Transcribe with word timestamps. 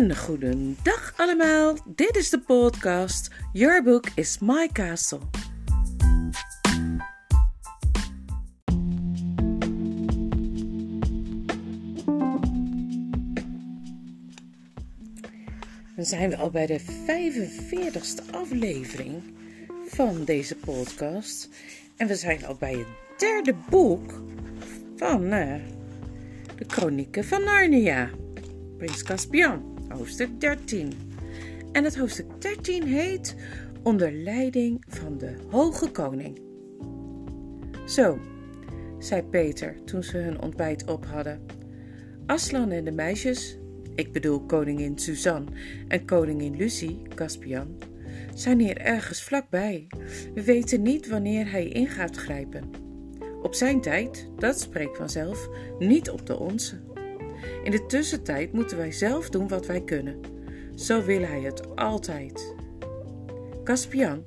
Een 0.00 0.16
goedendag 0.16 1.12
allemaal. 1.16 1.76
Dit 1.84 2.16
is 2.16 2.30
de 2.30 2.40
podcast 2.40 3.30
Your 3.52 3.82
Book 3.82 4.06
is 4.14 4.38
My 4.38 4.68
Castle. 4.72 5.18
Dan 15.96 16.04
zijn 16.04 16.30
we 16.30 16.36
al 16.36 16.50
bij 16.50 16.66
de 16.66 16.80
45ste 16.80 18.30
aflevering 18.30 19.22
van 19.86 20.24
deze 20.24 20.56
podcast. 20.56 21.48
En 21.96 22.06
we 22.06 22.14
zijn 22.14 22.46
al 22.46 22.54
bij 22.54 22.72
het 22.72 23.18
derde 23.18 23.54
boek 23.70 24.22
van 24.96 25.22
uh, 25.22 25.54
de 26.56 26.64
Chronieken 26.66 27.24
van 27.24 27.44
Narnia. 27.44 28.10
Prins 28.76 29.02
Caspian, 29.02 29.69
hoofdstuk 29.90 30.40
13. 30.40 30.92
En 31.72 31.84
het 31.84 31.96
hoofdstuk 31.96 32.26
13 32.38 32.86
heet 32.86 33.36
Onder 33.82 34.12
leiding 34.12 34.84
van 34.88 35.18
de 35.18 35.34
Hoge 35.50 35.90
Koning. 35.90 36.40
Zo, 37.86 38.18
zei 38.98 39.22
Peter 39.22 39.84
toen 39.84 40.02
ze 40.02 40.16
hun 40.16 40.42
ontbijt 40.42 40.90
op 40.90 41.06
hadden. 41.06 41.40
Aslan 42.26 42.70
en 42.70 42.84
de 42.84 42.90
meisjes, 42.90 43.58
ik 43.94 44.12
bedoel 44.12 44.40
koningin 44.40 44.98
Suzanne 44.98 45.50
en 45.88 46.04
koningin 46.04 46.56
Lucie, 46.56 47.02
Caspian, 47.14 47.76
zijn 48.34 48.60
hier 48.60 48.76
ergens 48.76 49.22
vlakbij. 49.22 49.86
We 50.34 50.42
weten 50.42 50.82
niet 50.82 51.08
wanneer 51.08 51.50
hij 51.50 51.68
in 51.68 51.86
gaat 51.86 52.16
grijpen. 52.16 52.70
Op 53.42 53.54
zijn 53.54 53.80
tijd, 53.80 54.28
dat 54.36 54.60
spreekt 54.60 54.96
vanzelf, 54.96 55.48
niet 55.78 56.10
op 56.10 56.26
de 56.26 56.38
onze. 56.38 56.89
In 57.62 57.70
de 57.70 57.86
tussentijd 57.86 58.52
moeten 58.52 58.76
wij 58.76 58.92
zelf 58.92 59.30
doen 59.30 59.48
wat 59.48 59.66
wij 59.66 59.80
kunnen. 59.80 60.20
Zo 60.74 61.04
wil 61.04 61.20
hij 61.20 61.40
het 61.40 61.76
altijd. 61.76 62.54
Caspian, 63.64 64.24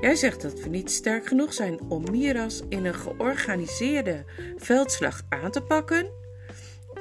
jij 0.00 0.14
zegt 0.14 0.42
dat 0.42 0.60
we 0.60 0.68
niet 0.68 0.90
sterk 0.90 1.26
genoeg 1.26 1.52
zijn 1.52 1.80
om 1.88 2.10
Miras 2.10 2.62
in 2.68 2.84
een 2.84 2.94
georganiseerde 2.94 4.24
veldslag 4.56 5.22
aan 5.28 5.50
te 5.50 5.62
pakken? 5.62 6.10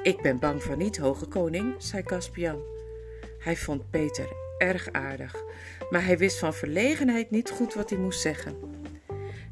Ik 0.04 0.22
ben 0.22 0.40
bang 0.40 0.64
voor 0.64 0.78
niet, 0.78 0.98
hoge 0.98 1.26
koning, 1.26 1.76
zei 1.78 2.04
Caspian. 2.04 2.62
Hij 3.40 3.56
vond 3.56 3.90
Peter 3.90 4.28
erg 4.58 4.92
aardig, 4.92 5.44
maar 5.90 6.06
hij 6.06 6.18
wist 6.18 6.40
van 6.40 6.54
verlegenheid 6.54 7.32
niet 7.32 7.50
goed 7.50 7.74
wat 7.74 7.90
hij 7.90 8.00
moest 8.00 8.22
zeggen. 8.22 8.56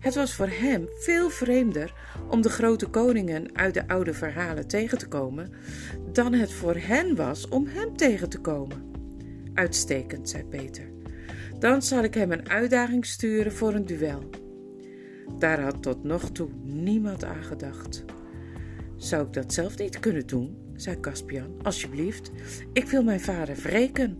Het 0.07 0.15
was 0.15 0.33
voor 0.33 0.49
hem 0.49 0.87
veel 0.93 1.29
vreemder 1.29 1.93
om 2.29 2.41
de 2.41 2.49
grote 2.49 2.87
koningen 2.87 3.55
uit 3.55 3.73
de 3.73 3.87
oude 3.87 4.13
verhalen 4.13 4.67
tegen 4.67 4.97
te 4.97 5.07
komen, 5.07 5.51
dan 6.11 6.33
het 6.33 6.51
voor 6.51 6.75
hen 6.75 7.15
was 7.15 7.47
om 7.47 7.67
hem 7.67 7.97
tegen 7.97 8.29
te 8.29 8.39
komen. 8.39 8.91
Uitstekend, 9.53 10.29
zei 10.29 10.43
Peter. 10.43 10.89
Dan 11.59 11.81
zal 11.81 12.03
ik 12.03 12.13
hem 12.13 12.31
een 12.31 12.49
uitdaging 12.49 13.05
sturen 13.05 13.51
voor 13.53 13.73
een 13.73 13.85
duel. 13.85 14.29
Daar 15.39 15.61
had 15.61 15.81
tot 15.81 16.03
nog 16.03 16.31
toe 16.31 16.49
niemand 16.63 17.23
aan 17.23 17.43
gedacht. 17.43 18.05
Zou 18.95 19.25
ik 19.25 19.33
dat 19.33 19.53
zelf 19.53 19.77
niet 19.77 19.99
kunnen 19.99 20.27
doen? 20.27 20.57
zei 20.75 20.99
Caspian. 20.99 21.55
Alsjeblieft, 21.63 22.31
ik 22.73 22.85
wil 22.85 23.03
mijn 23.03 23.21
vader 23.21 23.55
wreken. 23.55 24.17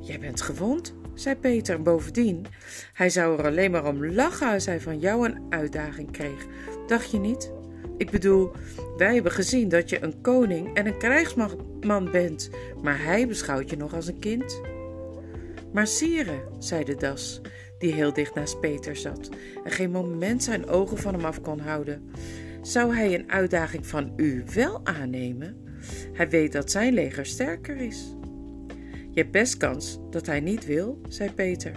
Jij 0.00 0.18
bent 0.18 0.40
gewond, 0.40 0.94
zei 1.16 1.36
Peter. 1.36 1.82
Bovendien, 1.82 2.46
hij 2.92 3.10
zou 3.10 3.38
er 3.38 3.46
alleen 3.46 3.70
maar 3.70 3.86
om 3.86 4.06
lachen 4.06 4.52
als 4.52 4.66
hij 4.66 4.80
van 4.80 4.98
jou 4.98 5.28
een 5.28 5.40
uitdaging 5.50 6.10
kreeg. 6.10 6.46
Dacht 6.86 7.10
je 7.10 7.18
niet? 7.18 7.52
Ik 7.96 8.10
bedoel, 8.10 8.50
wij 8.96 9.14
hebben 9.14 9.32
gezien 9.32 9.68
dat 9.68 9.90
je 9.90 10.02
een 10.02 10.20
koning 10.20 10.74
en 10.74 10.86
een 10.86 10.98
krijgsman 10.98 12.10
bent, 12.12 12.50
maar 12.82 13.02
hij 13.02 13.26
beschouwt 13.26 13.70
je 13.70 13.76
nog 13.76 13.94
als 13.94 14.06
een 14.06 14.18
kind. 14.18 14.60
Maar 15.72 15.86
sire, 15.86 16.42
zei 16.58 16.84
de 16.84 16.94
das, 16.94 17.40
die 17.78 17.92
heel 17.92 18.12
dicht 18.12 18.34
naast 18.34 18.60
Peter 18.60 18.96
zat 18.96 19.28
en 19.64 19.70
geen 19.70 19.90
moment 19.90 20.42
zijn 20.42 20.68
ogen 20.68 20.98
van 20.98 21.14
hem 21.14 21.24
af 21.24 21.40
kon 21.40 21.58
houden. 21.60 22.10
Zou 22.62 22.94
hij 22.94 23.14
een 23.14 23.30
uitdaging 23.30 23.86
van 23.86 24.12
u 24.16 24.44
wel 24.54 24.80
aannemen? 24.84 25.56
Hij 26.12 26.28
weet 26.28 26.52
dat 26.52 26.70
zijn 26.70 26.94
leger 26.94 27.26
sterker 27.26 27.76
is. 27.76 28.15
Je 29.16 29.22
hebt 29.22 29.34
best 29.34 29.56
kans 29.56 29.98
dat 30.10 30.26
hij 30.26 30.40
niet 30.40 30.66
wil, 30.66 31.00
zei 31.08 31.32
Peter. 31.32 31.72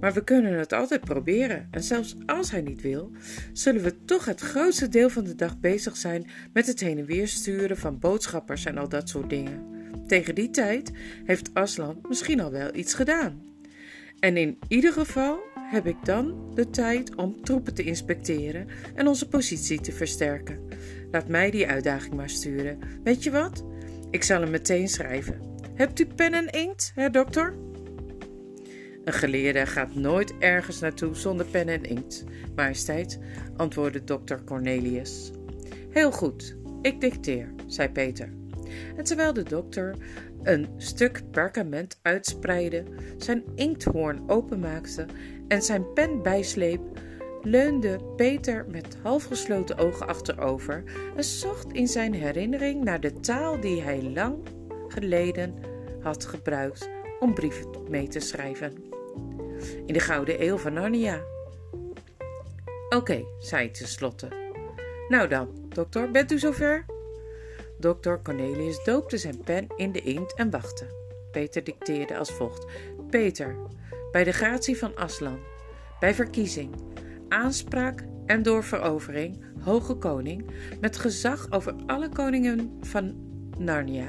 Maar 0.00 0.12
we 0.12 0.24
kunnen 0.24 0.58
het 0.58 0.72
altijd 0.72 1.00
proberen. 1.00 1.68
En 1.70 1.82
zelfs 1.82 2.16
als 2.26 2.50
hij 2.50 2.60
niet 2.60 2.80
wil, 2.80 3.10
zullen 3.52 3.82
we 3.82 4.04
toch 4.04 4.24
het 4.24 4.40
grootste 4.40 4.88
deel 4.88 5.10
van 5.10 5.24
de 5.24 5.34
dag 5.34 5.58
bezig 5.58 5.96
zijn 5.96 6.26
met 6.52 6.66
het 6.66 6.80
heen 6.80 6.98
en 6.98 7.04
weer 7.04 7.28
sturen 7.28 7.76
van 7.76 7.98
boodschappers 7.98 8.64
en 8.64 8.78
al 8.78 8.88
dat 8.88 9.08
soort 9.08 9.30
dingen. 9.30 9.64
Tegen 10.06 10.34
die 10.34 10.50
tijd 10.50 10.90
heeft 11.24 11.54
Aslan 11.54 12.00
misschien 12.08 12.40
al 12.40 12.50
wel 12.50 12.74
iets 12.74 12.94
gedaan. 12.94 13.42
En 14.18 14.36
in 14.36 14.58
ieder 14.68 14.92
geval 14.92 15.38
heb 15.54 15.86
ik 15.86 16.04
dan 16.04 16.50
de 16.54 16.70
tijd 16.70 17.14
om 17.14 17.42
troepen 17.42 17.74
te 17.74 17.82
inspecteren 17.82 18.66
en 18.94 19.06
onze 19.06 19.28
positie 19.28 19.80
te 19.80 19.92
versterken. 19.92 20.58
Laat 21.10 21.28
mij 21.28 21.50
die 21.50 21.66
uitdaging 21.66 22.14
maar 22.14 22.30
sturen. 22.30 22.78
Weet 23.04 23.22
je 23.22 23.30
wat? 23.30 23.64
Ik 24.10 24.22
zal 24.22 24.40
hem 24.40 24.50
meteen 24.50 24.88
schrijven. 24.88 25.49
Hebt 25.80 26.00
u 26.00 26.06
pen 26.06 26.34
en 26.34 26.50
inkt, 26.50 26.92
hè, 26.94 27.10
dokter? 27.10 27.54
Een 29.04 29.12
geleerde 29.12 29.66
gaat 29.66 29.94
nooit 29.94 30.34
ergens 30.38 30.80
naartoe 30.80 31.14
zonder 31.14 31.46
pen 31.46 31.68
en 31.68 31.84
inkt, 31.84 32.24
majesteit, 32.54 33.18
antwoordde 33.56 34.04
dokter 34.04 34.44
Cornelius. 34.44 35.30
Heel 35.90 36.12
goed, 36.12 36.56
ik 36.82 37.00
dicteer, 37.00 37.54
zei 37.66 37.88
Peter. 37.88 38.32
En 38.96 39.04
terwijl 39.04 39.32
de 39.32 39.42
dokter 39.42 39.96
een 40.42 40.68
stuk 40.76 41.22
perkament 41.30 41.98
uitspreidde, 42.02 42.84
zijn 43.18 43.44
inkthoorn 43.54 44.30
openmaakte 44.30 45.06
en 45.48 45.62
zijn 45.62 45.92
pen 45.92 46.22
bijsleep, 46.22 46.80
leunde 47.42 48.00
Peter 48.16 48.66
met 48.68 48.96
halfgesloten 49.02 49.78
ogen 49.78 50.06
achterover 50.06 50.82
en 51.16 51.24
zocht 51.24 51.72
in 51.72 51.88
zijn 51.88 52.14
herinnering 52.14 52.84
naar 52.84 53.00
de 53.00 53.20
taal 53.20 53.60
die 53.60 53.82
hij 53.82 54.02
lang 54.02 54.38
geleden 54.88 55.69
had 56.02 56.26
gebruikt 56.26 56.88
om 57.20 57.34
brieven 57.34 57.66
mee 57.88 58.08
te 58.08 58.20
schrijven. 58.20 58.72
In 59.86 59.92
de 59.92 60.00
Gouden 60.00 60.46
Eeuw 60.46 60.56
van 60.56 60.72
Narnia. 60.72 61.20
Oké, 62.88 63.24
zei 63.38 63.64
hij 63.64 63.72
tenslotte. 63.72 64.28
Nou 65.08 65.28
dan, 65.28 65.48
dokter, 65.68 66.10
bent 66.10 66.32
u 66.32 66.38
zover? 66.38 66.84
Dokter 67.78 68.20
Cornelius 68.22 68.84
doopte 68.84 69.18
zijn 69.18 69.40
pen 69.44 69.66
in 69.76 69.92
de 69.92 70.00
inkt 70.00 70.34
en 70.34 70.50
wachtte. 70.50 70.86
Peter 71.32 71.64
dicteerde 71.64 72.16
als 72.18 72.32
volgt: 72.32 72.66
Peter, 73.10 73.56
bij 74.12 74.24
de 74.24 74.32
gratie 74.32 74.78
van 74.78 74.96
Aslan, 74.96 75.38
bij 76.00 76.14
verkiezing, 76.14 76.74
aanspraak 77.28 78.04
en 78.26 78.42
door 78.42 78.64
verovering, 78.64 79.44
hoge 79.60 79.94
koning, 79.94 80.50
met 80.80 80.96
gezag 80.96 81.46
over 81.50 81.74
alle 81.86 82.08
koningen 82.08 82.78
van 82.80 83.29
Narnia, 83.60 84.08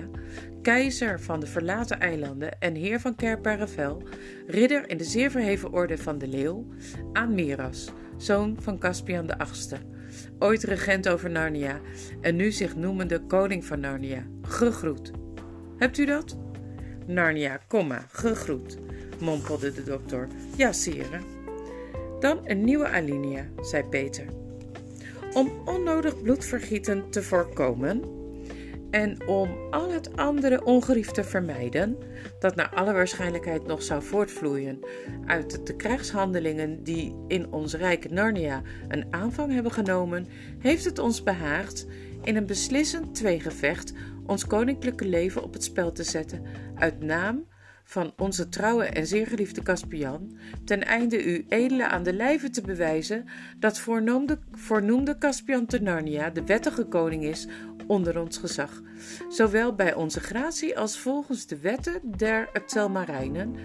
keizer 0.62 1.20
van 1.20 1.40
de 1.40 1.46
verlaten 1.48 2.00
eilanden 2.00 2.60
en 2.60 2.76
heer 2.76 3.00
van 3.00 3.16
Kerparavel, 3.16 4.04
ridder 4.48 4.90
in 4.90 4.98
de 4.98 5.04
zeer 5.04 5.32
verheven 5.32 5.72
orde 5.74 5.98
van 5.98 6.18
de 6.18 6.28
leeuw, 6.28 6.66
aan 7.14 7.34
Miras, 7.34 7.92
zoon 8.18 8.58
van 8.60 8.80
Caspian 8.80 9.28
de 9.28 9.38
Achtste, 9.38 9.78
ooit 10.40 10.64
regent 10.64 11.10
over 11.10 11.30
Narnia 11.30 11.80
en 12.22 12.36
nu 12.36 12.52
zich 12.52 12.76
noemende 12.76 13.20
koning 13.20 13.66
van 13.66 13.80
Narnia, 13.80 14.24
gegroet. 14.42 15.12
Hebt 15.78 15.98
u 15.98 16.06
dat? 16.06 16.38
Narnia, 17.08 17.60
komma, 17.68 18.06
gegroet, 18.08 18.78
mompelde 19.20 19.74
de 19.74 19.84
dokter. 19.84 20.28
Ja, 20.58 20.72
sire. 20.72 21.20
Dan 22.20 22.40
een 22.44 22.64
nieuwe 22.64 22.88
alinea, 22.88 23.46
zei 23.62 23.84
Peter. 23.84 24.26
Om 25.34 25.52
onnodig 25.66 26.22
bloedvergieten 26.22 27.10
te 27.10 27.24
voorkomen, 27.24 28.02
en 28.92 29.28
om 29.28 29.50
al 29.70 29.92
het 29.92 30.18
andere 30.18 30.64
ongerief 30.64 31.12
te 31.12 31.24
vermijden, 31.24 31.98
dat 32.40 32.56
naar 32.56 32.70
alle 32.70 32.94
waarschijnlijkheid 32.94 33.68
nog 33.68 33.84
zou 33.84 34.04
voortvloeien 34.04 34.80
uit 35.26 35.68
de 35.68 35.76
krijgshandelingen 35.76 36.84
die 36.84 37.16
in 37.28 37.52
ons 37.52 37.74
rijk 37.74 38.10
Narnia 38.10 38.62
een 38.88 39.06
aanvang 39.10 39.54
hebben 39.54 39.72
genomen, 39.72 40.28
heeft 40.60 40.86
het 40.86 41.00
ons 41.00 41.24
behaagd 41.24 41.88
in 42.24 42.36
een 42.36 42.46
beslissend 42.46 43.16
tweegevecht 43.16 43.94
ons 44.26 44.48
koninklijke 44.48 45.06
leven 45.06 45.44
op 45.44 45.54
het 45.54 45.64
spel 45.64 45.92
te 45.92 46.04
zetten, 46.04 46.46
uit 46.76 47.04
naam 47.04 47.46
van 47.84 48.14
onze 48.18 48.50
trouwe 48.50 48.84
en 48.84 49.08
zeer 49.08 49.28
geliefde 49.28 49.62
Caspian, 49.62 50.38
ten 50.66 50.84
einde 50.84 51.24
u 51.24 51.46
edele 51.50 51.88
aan 51.88 52.04
de 52.04 52.14
lijve 52.14 52.50
te 52.50 52.62
bewijzen 52.62 53.26
dat 53.60 53.80
voornoemde, 53.80 54.40
voornoemde 54.52 55.18
Caspian 55.18 55.66
te 55.66 55.82
Narnia 55.82 56.30
de 56.30 56.46
wettige 56.46 56.86
koning 56.86 57.24
is 57.24 57.48
onder 57.88 58.20
ons 58.20 58.38
gezag, 58.38 58.82
zowel 59.30 59.76
bij 59.76 59.94
onze 59.94 60.20
gratie 60.20 60.78
als 60.78 61.00
volgens 61.00 61.48
de 61.48 61.60
wetten 61.60 62.02
der 62.18 62.50
Telmarijnen, 62.66 63.56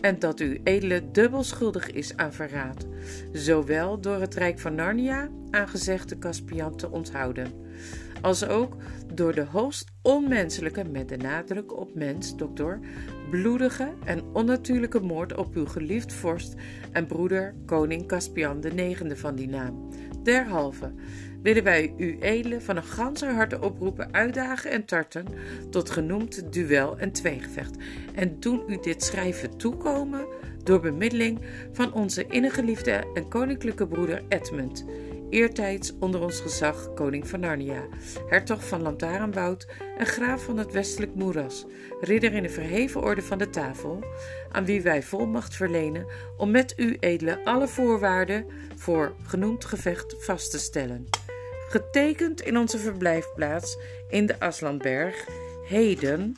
en 0.00 0.18
dat 0.18 0.40
u 0.40 0.60
edele 0.64 1.10
dubbel 1.10 1.42
schuldig 1.42 1.90
is 1.90 2.16
aan 2.16 2.32
verraad, 2.32 2.86
zowel 3.32 4.00
door 4.00 4.20
het 4.20 4.34
Rijk 4.34 4.58
van 4.58 4.74
Narnia 4.74 5.28
aangezegde 5.50 6.18
Caspian 6.18 6.76
te 6.76 6.90
onthouden, 6.90 7.52
als 8.20 8.46
ook 8.46 8.76
door 9.14 9.34
de 9.34 9.44
hoogst 9.44 9.90
onmenselijke, 10.02 10.84
met 10.84 11.08
de 11.08 11.16
nadruk 11.16 11.76
op 11.76 11.94
mens, 11.94 12.36
dokter, 12.36 12.80
bloedige 13.30 13.92
en 14.04 14.22
onnatuurlijke 14.32 15.00
moord 15.00 15.36
op 15.36 15.54
uw 15.54 15.66
geliefd 15.66 16.12
vorst 16.12 16.54
en 16.92 17.06
broeder 17.06 17.54
koning 17.66 18.08
Caspian 18.08 18.64
IX 18.64 19.02
van 19.14 19.34
die 19.34 19.48
naam. 19.48 19.90
Derhalve 20.22 20.92
willen 21.44 21.64
wij 21.64 21.94
u 21.96 22.18
edelen 22.20 22.62
van 22.62 22.76
een 22.76 22.84
ganse 22.84 23.26
harte 23.26 23.60
oproepen, 23.60 24.12
uitdagen 24.12 24.70
en 24.70 24.84
tarten 24.84 25.26
tot 25.70 25.90
genoemd 25.90 26.52
duel 26.52 26.98
en 26.98 27.12
tweegevecht 27.12 27.76
en 28.14 28.40
doen 28.40 28.62
u 28.66 28.78
dit 28.80 29.02
schrijven 29.02 29.56
toekomen 29.56 30.26
door 30.62 30.80
bemiddeling 30.80 31.40
van 31.72 31.92
onze 31.92 32.26
innige 32.26 33.02
en 33.14 33.28
koninklijke 33.28 33.86
broeder 33.86 34.22
Edmund, 34.28 34.84
eertijds 35.30 35.92
onder 36.00 36.22
ons 36.22 36.40
gezag 36.40 36.94
koning 36.94 37.28
van 37.28 37.40
Narnia, 37.40 37.86
hertog 38.28 38.68
van 38.68 38.82
Lantarenwoud 38.82 39.66
en 39.98 40.06
graaf 40.06 40.44
van 40.44 40.58
het 40.58 40.72
westelijk 40.72 41.14
moeras, 41.14 41.66
ridder 42.00 42.32
in 42.32 42.42
de 42.42 42.48
verheven 42.48 43.02
orde 43.02 43.22
van 43.22 43.38
de 43.38 43.50
tafel, 43.50 44.04
aan 44.50 44.64
wie 44.64 44.82
wij 44.82 45.02
volmacht 45.02 45.56
verlenen 45.56 46.06
om 46.36 46.50
met 46.50 46.74
u 46.76 46.96
edele 47.00 47.44
alle 47.44 47.68
voorwaarden 47.68 48.46
voor 48.76 49.14
genoemd 49.22 49.64
gevecht 49.64 50.14
vast 50.18 50.50
te 50.50 50.58
stellen. 50.58 51.23
Getekend 51.74 52.40
in 52.40 52.58
onze 52.58 52.78
verblijfplaats 52.78 53.78
in 54.08 54.26
de 54.26 54.40
Aslandberg, 54.40 55.28
heden, 55.68 56.36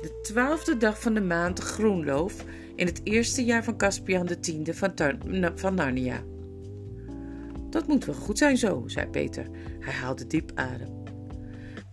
de 0.00 0.20
twaalfde 0.22 0.76
dag 0.76 1.00
van 1.00 1.14
de 1.14 1.20
maand 1.20 1.58
Groenloof, 1.58 2.44
in 2.74 2.86
het 2.86 3.00
eerste 3.04 3.44
jaar 3.44 3.64
van 3.64 3.76
Caspian 3.76 4.26
X 4.40 4.50
van, 4.64 4.92
van 5.54 5.74
Narnia. 5.74 6.22
Dat 7.70 7.86
moet 7.86 8.04
wel 8.04 8.14
goed 8.14 8.38
zijn 8.38 8.56
zo, 8.56 8.82
zei 8.86 9.06
Peter. 9.06 9.46
Hij 9.80 9.92
haalde 9.92 10.26
diep 10.26 10.50
adem. 10.54 11.02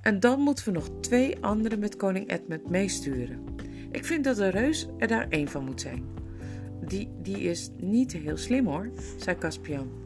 En 0.01 0.19
dan 0.19 0.39
moeten 0.39 0.65
we 0.65 0.71
nog 0.71 0.89
twee 1.01 1.37
anderen 1.41 1.79
met 1.79 1.95
koning 1.95 2.31
Edmund 2.31 2.69
meesturen. 2.69 3.43
Ik 3.91 4.05
vind 4.05 4.23
dat 4.23 4.35
de 4.35 4.49
reus 4.49 4.87
er 4.97 5.07
daar 5.07 5.27
één 5.29 5.47
van 5.47 5.65
moet 5.65 5.81
zijn. 5.81 6.05
Die, 6.87 7.09
die 7.21 7.37
is 7.37 7.69
niet 7.77 8.11
heel 8.11 8.37
slim 8.37 8.67
hoor, 8.67 8.89
zei 9.17 9.37
Caspian. 9.37 10.04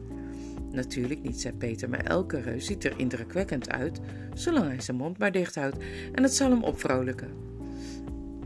Natuurlijk 0.72 1.22
niet, 1.22 1.40
zei 1.40 1.54
Peter, 1.54 1.88
maar 1.88 2.04
elke 2.04 2.40
reus 2.40 2.66
ziet 2.66 2.84
er 2.84 2.92
indrukwekkend 2.96 3.70
uit, 3.70 4.00
zolang 4.34 4.66
hij 4.66 4.80
zijn 4.80 4.96
mond 4.96 5.18
maar 5.18 5.32
dicht 5.32 5.54
houdt 5.54 5.76
en 6.12 6.22
het 6.22 6.34
zal 6.34 6.50
hem 6.50 6.64
opvrolijken. 6.64 7.30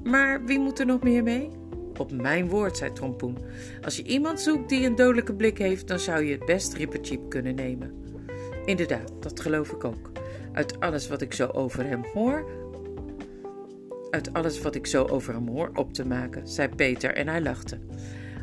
Maar 0.04 0.44
wie 0.44 0.58
moet 0.58 0.78
er 0.78 0.86
nog 0.86 1.02
meer 1.02 1.22
mee? 1.22 1.50
Op 1.98 2.12
mijn 2.12 2.48
woord, 2.48 2.76
zei 2.76 2.92
Trompoen. 2.92 3.38
Als 3.82 3.96
je 3.96 4.02
iemand 4.02 4.40
zoekt 4.40 4.68
die 4.68 4.86
een 4.86 4.94
dodelijke 4.94 5.34
blik 5.34 5.58
heeft, 5.58 5.88
dan 5.88 5.98
zou 5.98 6.24
je 6.24 6.32
het 6.32 6.44
best 6.44 6.74
Rippercheap 6.74 7.30
kunnen 7.30 7.54
nemen. 7.54 7.92
Inderdaad, 8.64 9.12
dat 9.20 9.40
geloof 9.40 9.70
ik 9.70 9.84
ook. 9.84 10.10
Uit 10.52 10.80
alles 10.80 11.08
wat 11.08 11.20
ik 11.20 11.32
zo 11.32 11.46
over 11.46 11.86
hem 11.86 12.04
hoor. 12.12 12.44
Uit 14.10 14.32
alles 14.32 14.60
wat 14.60 14.74
ik 14.74 14.86
zo 14.86 15.04
over 15.04 15.34
hem 15.34 15.48
hoor 15.48 15.70
op 15.74 15.92
te 15.92 16.06
maken, 16.06 16.48
zei 16.48 16.68
Peter 16.68 17.14
en 17.14 17.28
hij 17.28 17.42
lachte. 17.42 17.78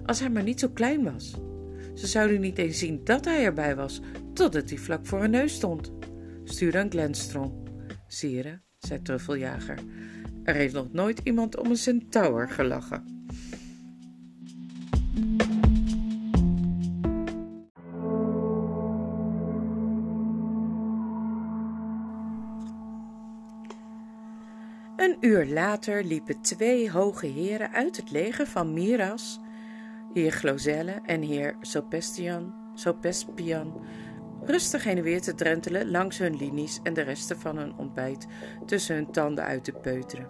Als 0.06 0.19
hij 0.19 0.30
maar 0.30 0.44
niet 0.44 0.60
zo 0.60 0.69
klein 0.74 1.04
was. 1.04 1.36
Ze 2.01 2.07
zouden 2.07 2.42
niet 2.42 2.57
eens 2.57 2.80
zien 2.80 3.01
dat 3.03 3.25
hij 3.25 3.44
erbij 3.44 3.75
was, 3.75 4.01
totdat 4.33 4.69
hij 4.69 4.77
vlak 4.77 5.06
voor 5.06 5.19
hun 5.19 5.31
neus 5.31 5.53
stond. 5.53 5.92
Stuur 6.44 6.71
dan 6.71 6.89
Glenstrom. 6.92 7.63
Sire, 8.07 8.62
zei 8.77 9.01
Truffeljager. 9.01 9.77
Er 10.44 10.56
heeft 10.56 10.74
nog 10.74 10.92
nooit 10.92 11.21
iemand 11.24 11.57
om 11.57 11.69
een 11.69 11.77
centaur 11.77 12.50
gelachen. 12.50 13.25
Een 24.95 25.18
uur 25.19 25.45
later 25.45 26.03
liepen 26.03 26.42
twee 26.42 26.92
hoge 26.92 27.27
heren 27.27 27.71
uit 27.71 27.98
het 27.98 28.12
leger 28.12 28.48
van 28.48 28.74
Miras, 28.74 29.39
heer 30.13 30.31
Glozelle 30.31 31.00
en 31.06 31.22
heer 31.22 31.56
Sopestian, 31.62 32.54
Sopespian, 32.74 33.86
rustig 34.44 34.84
heen 34.84 34.98
en 34.98 35.04
weer 35.04 35.22
te 35.22 35.36
drentelen 35.36 35.92
langs 35.92 36.18
hun 36.18 36.36
linies 36.36 36.80
en 36.84 36.94
de 36.94 37.02
resten 37.02 37.40
van 37.40 37.58
hun 37.58 37.78
ontbijt 37.78 38.28
tussen 38.66 38.96
hun 38.96 39.12
tanden 39.12 39.44
uit 39.44 39.63
te 39.63 39.72
peuteren. 39.72 40.30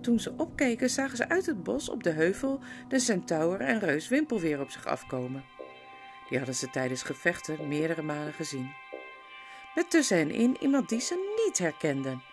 Toen 0.00 0.20
ze 0.20 0.34
opkeken, 0.36 0.90
zagen 0.90 1.16
ze 1.16 1.28
uit 1.28 1.46
het 1.46 1.62
bos 1.62 1.88
op 1.88 2.02
de 2.02 2.10
heuvel 2.10 2.60
de 2.88 2.98
centaur 2.98 3.60
en 3.60 3.78
reus 3.78 4.08
Wimpel 4.08 4.40
weer 4.40 4.60
op 4.60 4.70
zich 4.70 4.86
afkomen. 4.86 5.44
Die 6.28 6.38
hadden 6.38 6.56
ze 6.56 6.70
tijdens 6.70 7.02
gevechten 7.02 7.68
meerdere 7.68 8.02
malen 8.02 8.32
gezien. 8.32 8.70
Met 9.74 9.90
tussen 9.90 10.16
hen 10.16 10.30
in 10.30 10.56
iemand 10.60 10.88
die 10.88 11.00
ze 11.00 11.42
niet 11.46 11.58
herkenden. 11.58 12.31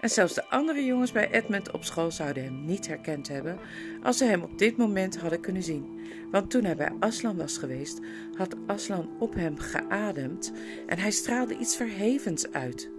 En 0.00 0.10
zelfs 0.10 0.34
de 0.34 0.48
andere 0.48 0.84
jongens 0.84 1.12
bij 1.12 1.30
Edmund 1.30 1.70
op 1.70 1.84
school 1.84 2.10
zouden 2.10 2.44
hem 2.44 2.64
niet 2.64 2.86
herkend 2.86 3.28
hebben 3.28 3.58
als 4.02 4.16
ze 4.16 4.24
hem 4.24 4.42
op 4.42 4.58
dit 4.58 4.76
moment 4.76 5.18
hadden 5.18 5.40
kunnen 5.40 5.62
zien. 5.62 6.00
Want 6.30 6.50
toen 6.50 6.64
hij 6.64 6.76
bij 6.76 6.92
Aslan 6.98 7.36
was 7.36 7.58
geweest, 7.58 7.98
had 8.34 8.56
Aslan 8.66 9.10
op 9.18 9.34
hem 9.34 9.58
geademd 9.58 10.52
en 10.86 10.98
hij 10.98 11.10
straalde 11.10 11.56
iets 11.56 11.76
verhevens 11.76 12.52
uit. 12.52 12.90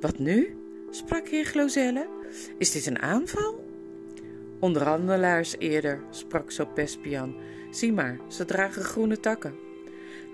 Wat 0.00 0.18
nu? 0.18 0.56
sprak 0.90 1.28
heer 1.28 1.44
Glozelle. 1.44 2.08
Is 2.58 2.70
dit 2.70 2.86
een 2.86 3.02
aanval? 3.02 3.64
Onderhandelaars 4.60 5.58
eerder, 5.58 6.02
sprak 6.10 6.50
Sopespian. 6.50 7.36
Zie 7.70 7.92
maar, 7.92 8.18
ze 8.28 8.44
dragen 8.44 8.82
groene 8.82 9.20
takken. 9.20 9.54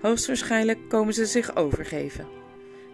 Hoogstwaarschijnlijk 0.01 0.79
komen 0.89 1.13
ze 1.13 1.25
zich 1.25 1.55
overgeven. 1.55 2.27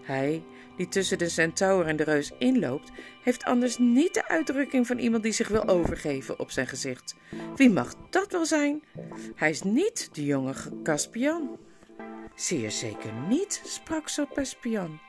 Hij, 0.01 0.43
die 0.77 0.87
tussen 0.87 1.17
de 1.17 1.29
centaur 1.29 1.85
en 1.85 1.95
de 1.95 2.03
reus 2.03 2.31
inloopt, 2.37 2.91
heeft 3.23 3.43
anders 3.43 3.77
niet 3.77 4.13
de 4.13 4.27
uitdrukking 4.27 4.87
van 4.87 4.97
iemand 4.97 5.23
die 5.23 5.31
zich 5.31 5.47
wil 5.47 5.67
overgeven 5.67 6.39
op 6.39 6.51
zijn 6.51 6.67
gezicht. 6.67 7.15
Wie 7.55 7.69
mag 7.69 7.93
dat 8.09 8.31
wel 8.31 8.45
zijn? 8.45 8.83
Hij 9.35 9.49
is 9.49 9.61
niet 9.61 10.09
de 10.11 10.25
jonge 10.25 10.53
Caspian. 10.83 11.57
Zeer 12.35 12.71
zeker 12.71 13.13
niet, 13.29 13.61
sprak 13.65 14.07
Sopespian. 14.07 14.99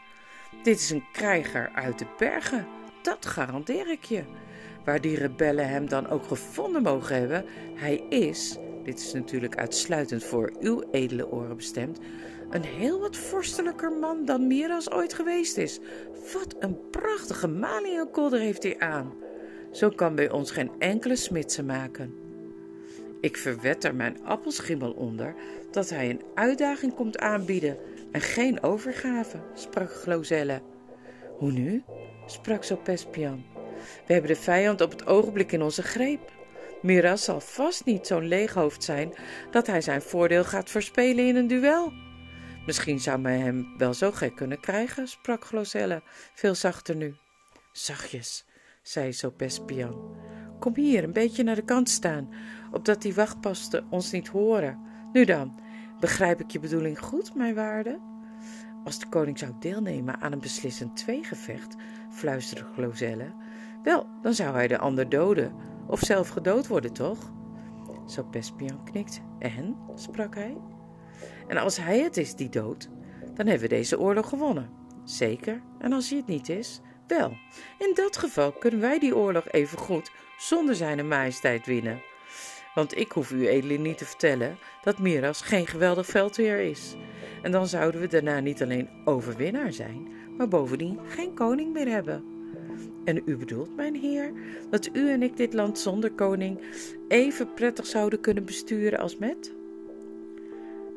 Dit 0.62 0.79
is 0.79 0.91
een 0.91 1.05
krijger 1.12 1.71
uit 1.75 1.99
de 1.99 2.06
bergen, 2.19 2.67
dat 3.03 3.26
garandeer 3.26 3.91
ik 3.91 4.05
je. 4.05 4.25
Waar 4.85 5.00
die 5.00 5.17
rebellen 5.17 5.69
hem 5.69 5.88
dan 5.88 6.09
ook 6.09 6.25
gevonden 6.25 6.82
mogen 6.82 7.17
hebben, 7.17 7.44
hij 7.75 7.97
is, 8.09 8.56
dit 8.85 8.99
is 8.99 9.12
natuurlijk 9.12 9.56
uitsluitend 9.56 10.25
voor 10.25 10.53
uw 10.61 10.82
edele 10.91 11.31
oren 11.31 11.56
bestemd, 11.56 11.99
een 12.50 12.65
heel 12.65 13.00
wat 13.00 13.17
vorstelijker 13.17 13.93
man 13.93 14.25
dan 14.25 14.47
Miras 14.47 14.90
ooit 14.90 15.14
geweest 15.14 15.57
is. 15.57 15.81
Wat 16.33 16.57
een 16.59 16.90
prachtige 16.90 17.49
maliënkolder 17.49 18.40
heeft 18.40 18.62
hij 18.62 18.78
aan. 18.78 19.12
Zo 19.73 19.88
kan 19.88 20.14
bij 20.14 20.31
ons 20.31 20.50
geen 20.50 20.71
enkele 20.78 21.17
smidse 21.17 21.62
maken. 21.62 22.14
Ik 23.21 23.37
verwed 23.37 23.85
er 23.85 23.95
mijn 23.95 24.25
appelschimmel 24.25 24.93
onder 24.93 25.35
dat 25.71 25.90
hij 25.90 26.11
een 26.11 26.23
uitdaging 26.35 26.95
komt 26.95 27.19
aanbieden 27.19 27.76
en 28.12 28.21
geen 28.21 28.62
overgave, 28.62 29.38
sprak 29.55 29.93
Glozelle. 29.93 30.61
Hoe 31.37 31.52
nu? 31.52 31.83
sprak 32.26 32.64
Sopespian. 32.64 33.45
We 34.07 34.12
hebben 34.12 34.31
de 34.31 34.40
vijand 34.40 34.81
op 34.81 34.90
het 34.90 35.07
ogenblik 35.07 35.52
in 35.52 35.62
onze 35.62 35.83
greep. 35.83 36.33
Miras 36.83 37.25
zal 37.25 37.40
vast 37.40 37.85
niet 37.85 38.07
zo'n 38.07 38.28
leeghoofd 38.28 38.85
zijn 38.85 39.12
dat 39.50 39.67
hij 39.67 39.81
zijn 39.81 40.02
voordeel 40.02 40.45
gaat 40.45 40.71
verspelen 40.71 41.26
in 41.26 41.37
een 41.37 41.47
duel. 41.47 41.93
Misschien 42.69 43.01
zou 43.01 43.19
men 43.19 43.41
hem 43.41 43.75
wel 43.77 43.95
zo 43.95 44.13
gek 44.13 44.37
kunnen 44.37 44.61
krijgen, 44.61 45.09
sprak 45.09 45.45
Glozelle, 45.45 46.03
veel 46.35 46.55
zachter 46.55 46.97
nu. 46.97 47.15
Zachtjes, 47.73 48.47
zei 48.83 49.13
Sopespian. 49.13 50.17
Kom 50.59 50.75
hier 50.75 51.05
een 51.05 51.13
beetje 51.13 51.43
naar 51.43 51.55
de 51.55 51.65
kant 51.65 51.89
staan, 51.89 52.29
opdat 52.73 53.03
die 53.03 53.15
wachtposten 53.15 53.87
ons 53.91 54.11
niet 54.11 54.29
horen. 54.29 54.79
Nu 55.13 55.25
dan, 55.25 55.61
begrijp 56.01 56.41
ik 56.41 56.51
je 56.51 56.59
bedoeling 56.59 56.99
goed, 56.99 57.35
mijn 57.35 57.55
waarde? 57.55 58.01
Als 58.85 58.99
de 58.99 59.09
koning 59.09 59.39
zou 59.39 59.53
deelnemen 59.61 60.21
aan 60.21 60.33
een 60.33 60.41
beslissend 60.41 60.97
tweegevecht, 60.97 61.75
fluisterde 62.11 62.65
Glozelle, 62.75 63.35
wel, 63.83 64.07
dan 64.23 64.35
zou 64.35 64.55
hij 64.55 64.69
de 64.69 64.79
ander 64.79 65.09
doden, 65.09 65.55
of 65.87 66.01
zelf 66.01 66.29
gedood 66.29 66.67
worden, 66.67 66.93
toch? 66.93 67.33
Sopespian 68.07 68.85
knikt. 68.85 69.21
En? 69.39 69.77
sprak 69.95 70.35
hij. 70.35 70.68
En 71.47 71.57
als 71.57 71.77
hij 71.77 72.01
het 72.01 72.17
is 72.17 72.35
die 72.35 72.49
dood, 72.49 72.89
dan 73.35 73.47
hebben 73.47 73.69
we 73.69 73.75
deze 73.75 74.01
oorlog 74.01 74.29
gewonnen. 74.29 74.71
Zeker. 75.05 75.63
En 75.79 75.93
als 75.93 76.09
hij 76.09 76.19
het 76.19 76.27
niet 76.27 76.49
is, 76.49 76.81
wel. 77.07 77.37
In 77.79 77.93
dat 77.95 78.17
geval 78.17 78.53
kunnen 78.53 78.81
wij 78.81 78.99
die 78.99 79.17
oorlog 79.17 79.51
even 79.51 79.79
goed 79.79 80.11
zonder 80.39 80.75
zijn 80.75 81.09
majesteit 81.09 81.67
winnen. 81.67 82.01
Want 82.75 82.97
ik 82.99 83.13
hoef 83.13 83.31
u 83.31 83.49
edelen 83.49 83.83
niet 83.83 83.99
te 83.99 84.05
vertellen 84.05 84.59
dat 84.83 84.99
Miras 84.99 85.41
geen 85.41 85.67
geweldig 85.67 86.07
veldheer 86.07 86.61
is. 86.61 86.97
En 87.43 87.53
dan 87.53 87.67
zouden 87.67 88.01
we 88.01 88.07
daarna 88.07 88.41
niet 88.41 88.63
alleen 88.63 88.89
overwinnaar 89.05 89.73
zijn, 89.73 90.09
maar 90.37 90.49
bovendien 90.49 90.99
geen 91.09 91.35
koning 91.35 91.73
meer 91.73 91.89
hebben. 91.89 92.25
En 93.05 93.23
u 93.25 93.37
bedoelt, 93.37 93.77
mijn 93.77 93.95
heer, 93.95 94.33
dat 94.71 94.89
u 94.93 95.11
en 95.11 95.23
ik 95.23 95.37
dit 95.37 95.53
land 95.53 95.79
zonder 95.79 96.13
koning 96.13 96.61
even 97.09 97.55
prettig 97.55 97.87
zouden 97.87 98.21
kunnen 98.21 98.45
besturen 98.45 98.99
als 98.99 99.17
met? 99.17 99.57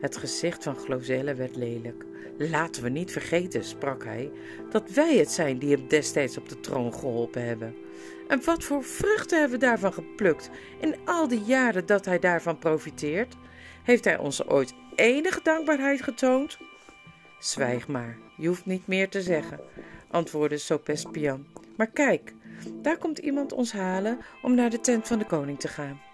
Het 0.02 0.18
gezicht 0.18 0.64
van 0.64 0.76
Glozelle 0.76 1.36
werd 1.36 1.56
lelijk. 1.56 2.06
Laten 2.38 2.84
we 2.84 2.90
niet 2.90 3.12
vergeten, 3.12 3.64
sprak 3.64 4.04
hij, 4.04 4.32
dat 4.70 4.92
wij 4.92 5.18
het 5.18 5.32
zijn 5.32 5.58
die 5.58 5.76
hem 5.76 5.88
destijds 5.88 6.38
op 6.38 6.50
de 6.50 6.60
troon 6.60 6.94
geholpen 6.94 7.46
hebben. 7.46 7.76
En 8.28 8.44
wat 8.46 8.64
voor 8.64 8.84
vruchten 8.84 9.40
hebben 9.40 9.60
we 9.60 9.66
daarvan 9.66 9.94
geplukt 9.94 10.50
in 10.80 10.96
al 11.06 11.28
die 11.28 11.44
jaren 11.44 11.86
dat 11.86 12.06
hij 12.06 12.20
daarvan 12.20 12.58
profiteert? 12.58 13.36
Heeft 13.84 14.06
hij 14.06 14.18
ons 14.18 14.46
ooit 14.46 14.74
enige 14.96 15.40
dankbaarheid 15.44 16.02
getoond? 16.02 16.58
Zwijg 17.40 17.88
maar, 17.88 18.18
je 18.38 18.48
hoeft 18.48 18.66
niet 18.66 18.88
meer 18.88 19.10
te 19.10 19.22
zeggen, 19.22 19.60
antwoordde 20.08 20.58
Sopespian. 20.58 21.46
Maar 21.78 21.90
kijk, 21.90 22.34
daar 22.82 22.98
komt 22.98 23.18
iemand 23.18 23.54
ons 23.54 23.72
halen 23.72 24.18
om 24.42 24.56
naar 24.56 24.70
de 24.70 24.80
tent 24.80 25.08
van 25.08 25.20
de 25.20 25.26
koning 25.26 25.60
te 25.60 25.68
gaan. 25.68 26.11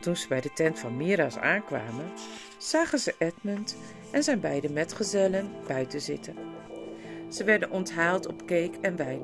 Toen 0.00 0.16
ze 0.16 0.28
bij 0.28 0.40
de 0.40 0.52
tent 0.52 0.78
van 0.78 0.96
Miras 0.96 1.38
aankwamen, 1.38 2.12
zagen 2.58 2.98
ze 2.98 3.14
Edmund 3.18 3.76
en 4.10 4.22
zijn 4.22 4.40
beide 4.40 4.70
metgezellen 4.70 5.50
buiten 5.66 6.00
zitten. 6.00 6.34
Ze 7.28 7.44
werden 7.44 7.70
onthaald 7.70 8.26
op 8.26 8.38
cake 8.38 8.78
en 8.80 8.96
wijn, 8.96 9.22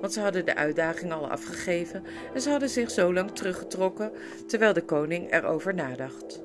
want 0.00 0.12
ze 0.12 0.20
hadden 0.20 0.44
de 0.44 0.54
uitdaging 0.54 1.12
al 1.12 1.30
afgegeven 1.30 2.04
en 2.34 2.40
ze 2.40 2.50
hadden 2.50 2.68
zich 2.68 2.90
zo 2.90 3.12
lang 3.12 3.30
teruggetrokken 3.30 4.12
terwijl 4.46 4.72
de 4.72 4.84
koning 4.84 5.32
erover 5.32 5.74
nadacht. 5.74 6.42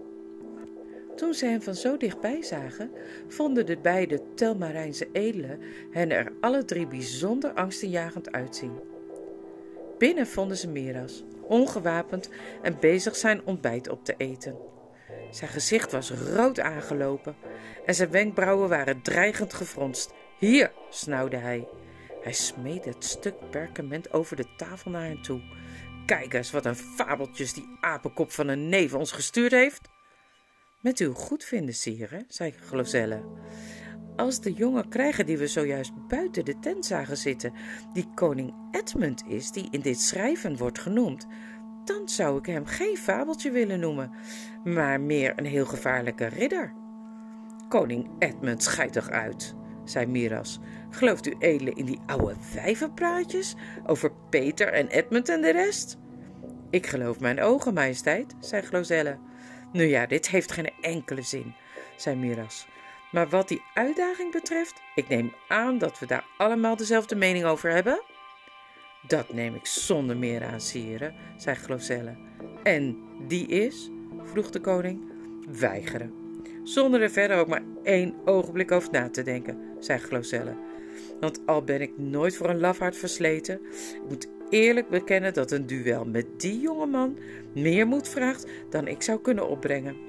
Toen 1.16 1.34
ze 1.34 1.46
hem 1.46 1.62
van 1.62 1.76
zo 1.76 1.98
dichtbij 1.98 2.42
zagen, 2.42 2.92
vonden 3.28 3.66
de 3.66 3.78
beide 3.78 4.22
Telmarijnse 4.36 5.08
edelen 5.12 5.60
hen 5.92 6.12
er 6.12 6.32
alle 6.40 6.66
drie 6.66 6.88
bijzonder 6.88 7.54
angstenjagend 7.54 8.32
uitzien. 8.32 8.80
Binnen 9.98 10.28
vonden 10.28 10.58
ze 10.58 10.68
Miras, 10.68 11.24
ongewapend 11.50 12.30
en 12.62 12.80
bezig 12.80 13.16
zijn 13.16 13.46
ontbijt 13.46 13.90
op 13.90 14.06
te 14.06 14.14
eten. 14.18 14.58
Zijn 15.32 15.50
gezicht 15.50 15.92
was 15.92 16.12
rood 16.12 16.60
aangelopen 16.60 17.36
en 17.86 17.96
zijn 17.96 18.12
wenkbrauwen 18.12 18.70
waren 18.70 19.02
dreigend 19.02 19.54
gefronst. 19.54 20.14
Hier, 20.38 20.72
snauwde 20.90 21.38
hij. 21.38 21.68
Hij 22.22 22.34
smeet 22.34 22.86
het 22.86 23.06
stuk 23.06 23.50
perkament 23.50 24.14
over 24.14 24.36
de 24.36 24.56
tafel 24.58 24.92
naar 24.92 25.06
hen 25.06 25.22
toe. 25.22 25.42
Kijk 26.06 26.34
eens 26.34 26.52
wat 26.52 26.66
een 26.66 26.76
fabeltjes 26.76 27.54
die 27.54 27.78
apenkop 27.82 28.32
van 28.32 28.48
een 28.48 28.70
neef 28.70 28.94
ons 28.94 29.12
gestuurd 29.12 29.52
heeft. 29.52 29.82
Met 30.82 31.00
uw 31.00 31.14
goedvinden, 31.14 31.76
sire, 31.76 32.26
zei 32.28 32.52
Glozelle. 32.52 33.24
Als 34.20 34.42
de 34.42 34.54
jonge 34.54 34.88
krijger 34.88 35.26
die 35.26 35.38
we 35.38 35.48
zojuist 35.48 36.08
buiten 36.08 36.46
de 36.46 36.60
tent 36.60 36.86
zagen 36.86 37.18
zitten, 37.18 37.54
die 37.94 38.06
koning 38.16 38.54
Edmund 38.72 39.24
is, 39.28 39.52
die 39.52 39.68
in 39.72 39.80
dit 39.80 40.00
schrijven 40.00 40.58
wordt 40.58 40.80
genoemd, 40.80 41.28
dan 41.86 42.10
zou 42.10 42.38
ik 42.38 42.46
hem 42.46 42.66
geen 42.66 42.98
fabeltje 42.98 43.52
willen 43.52 43.80
noemen, 43.80 44.12
maar 44.64 45.02
meer 45.02 45.34
een 45.36 45.46
heel 45.46 45.66
gevaarlijke 45.66 46.26
ridder. 46.26 46.74
Koning 47.70 48.10
Edmund 48.18 48.64
scheidt 48.64 48.94
toch 48.94 49.10
uit, 49.10 49.56
zei 49.84 50.06
Miras. 50.06 50.60
Gelooft 50.90 51.28
u 51.28 51.36
edele 51.40 51.74
in 51.74 51.86
die 51.86 52.00
oude 52.06 52.36
wijvenpraatjes 52.54 53.56
over 53.86 54.12
Peter 54.30 54.68
en 54.68 54.88
Edmund 54.88 55.30
en 55.30 55.42
de 55.42 55.52
rest? 55.52 55.98
Ik 56.70 56.88
geloof 56.88 57.20
mijn 57.20 57.42
ogen, 57.42 57.74
majesteit, 57.74 58.36
zei 58.40 58.62
Glozelle. 58.62 59.18
Nu 59.72 59.84
ja, 59.84 60.06
dit 60.06 60.30
heeft 60.30 60.52
geen 60.52 60.72
enkele 60.82 61.22
zin, 61.22 61.54
zei 61.96 62.16
Miras. 62.16 62.68
Maar 63.12 63.30
wat 63.30 63.48
die 63.48 63.62
uitdaging 63.74 64.32
betreft, 64.32 64.82
ik 64.96 65.08
neem 65.08 65.34
aan 65.48 65.78
dat 65.78 66.00
we 66.00 66.06
daar 66.06 66.26
allemaal 66.38 66.76
dezelfde 66.76 67.16
mening 67.16 67.46
over 67.46 67.72
hebben. 67.72 68.02
Dat 69.08 69.34
neem 69.34 69.56
ik 69.56 69.66
zonder 69.66 70.18
meer 70.18 70.44
aan, 70.44 70.62
sire, 70.62 71.14
zei 71.38 71.56
Glozelle. 71.56 72.16
En 72.64 72.98
die 73.28 73.48
is? 73.48 73.90
vroeg 74.24 74.50
de 74.50 74.60
koning. 74.60 75.12
Weigeren. 75.60 76.14
Zonder 76.64 77.02
er 77.02 77.10
verder 77.10 77.38
ook 77.38 77.48
maar 77.48 77.64
één 77.84 78.16
ogenblik 78.26 78.72
over 78.72 78.92
na 78.92 79.10
te 79.10 79.22
denken, 79.22 79.60
zei 79.80 80.00
Glozelle. 80.00 80.56
Want 81.20 81.40
al 81.46 81.64
ben 81.64 81.82
ik 81.82 81.98
nooit 81.98 82.36
voor 82.36 82.50
een 82.50 82.60
lafaard 82.60 82.96
versleten, 82.98 83.60
ik 83.94 84.02
moet 84.08 84.28
eerlijk 84.50 84.90
bekennen 84.90 85.34
dat 85.34 85.52
een 85.52 85.68
duel 85.68 86.06
met 86.06 86.26
die 86.38 86.60
jongeman 86.60 87.18
meer 87.54 87.88
moed 87.88 88.08
vraagt 88.08 88.46
dan 88.70 88.88
ik 88.88 89.02
zou 89.02 89.22
kunnen 89.22 89.50
opbrengen. 89.50 90.09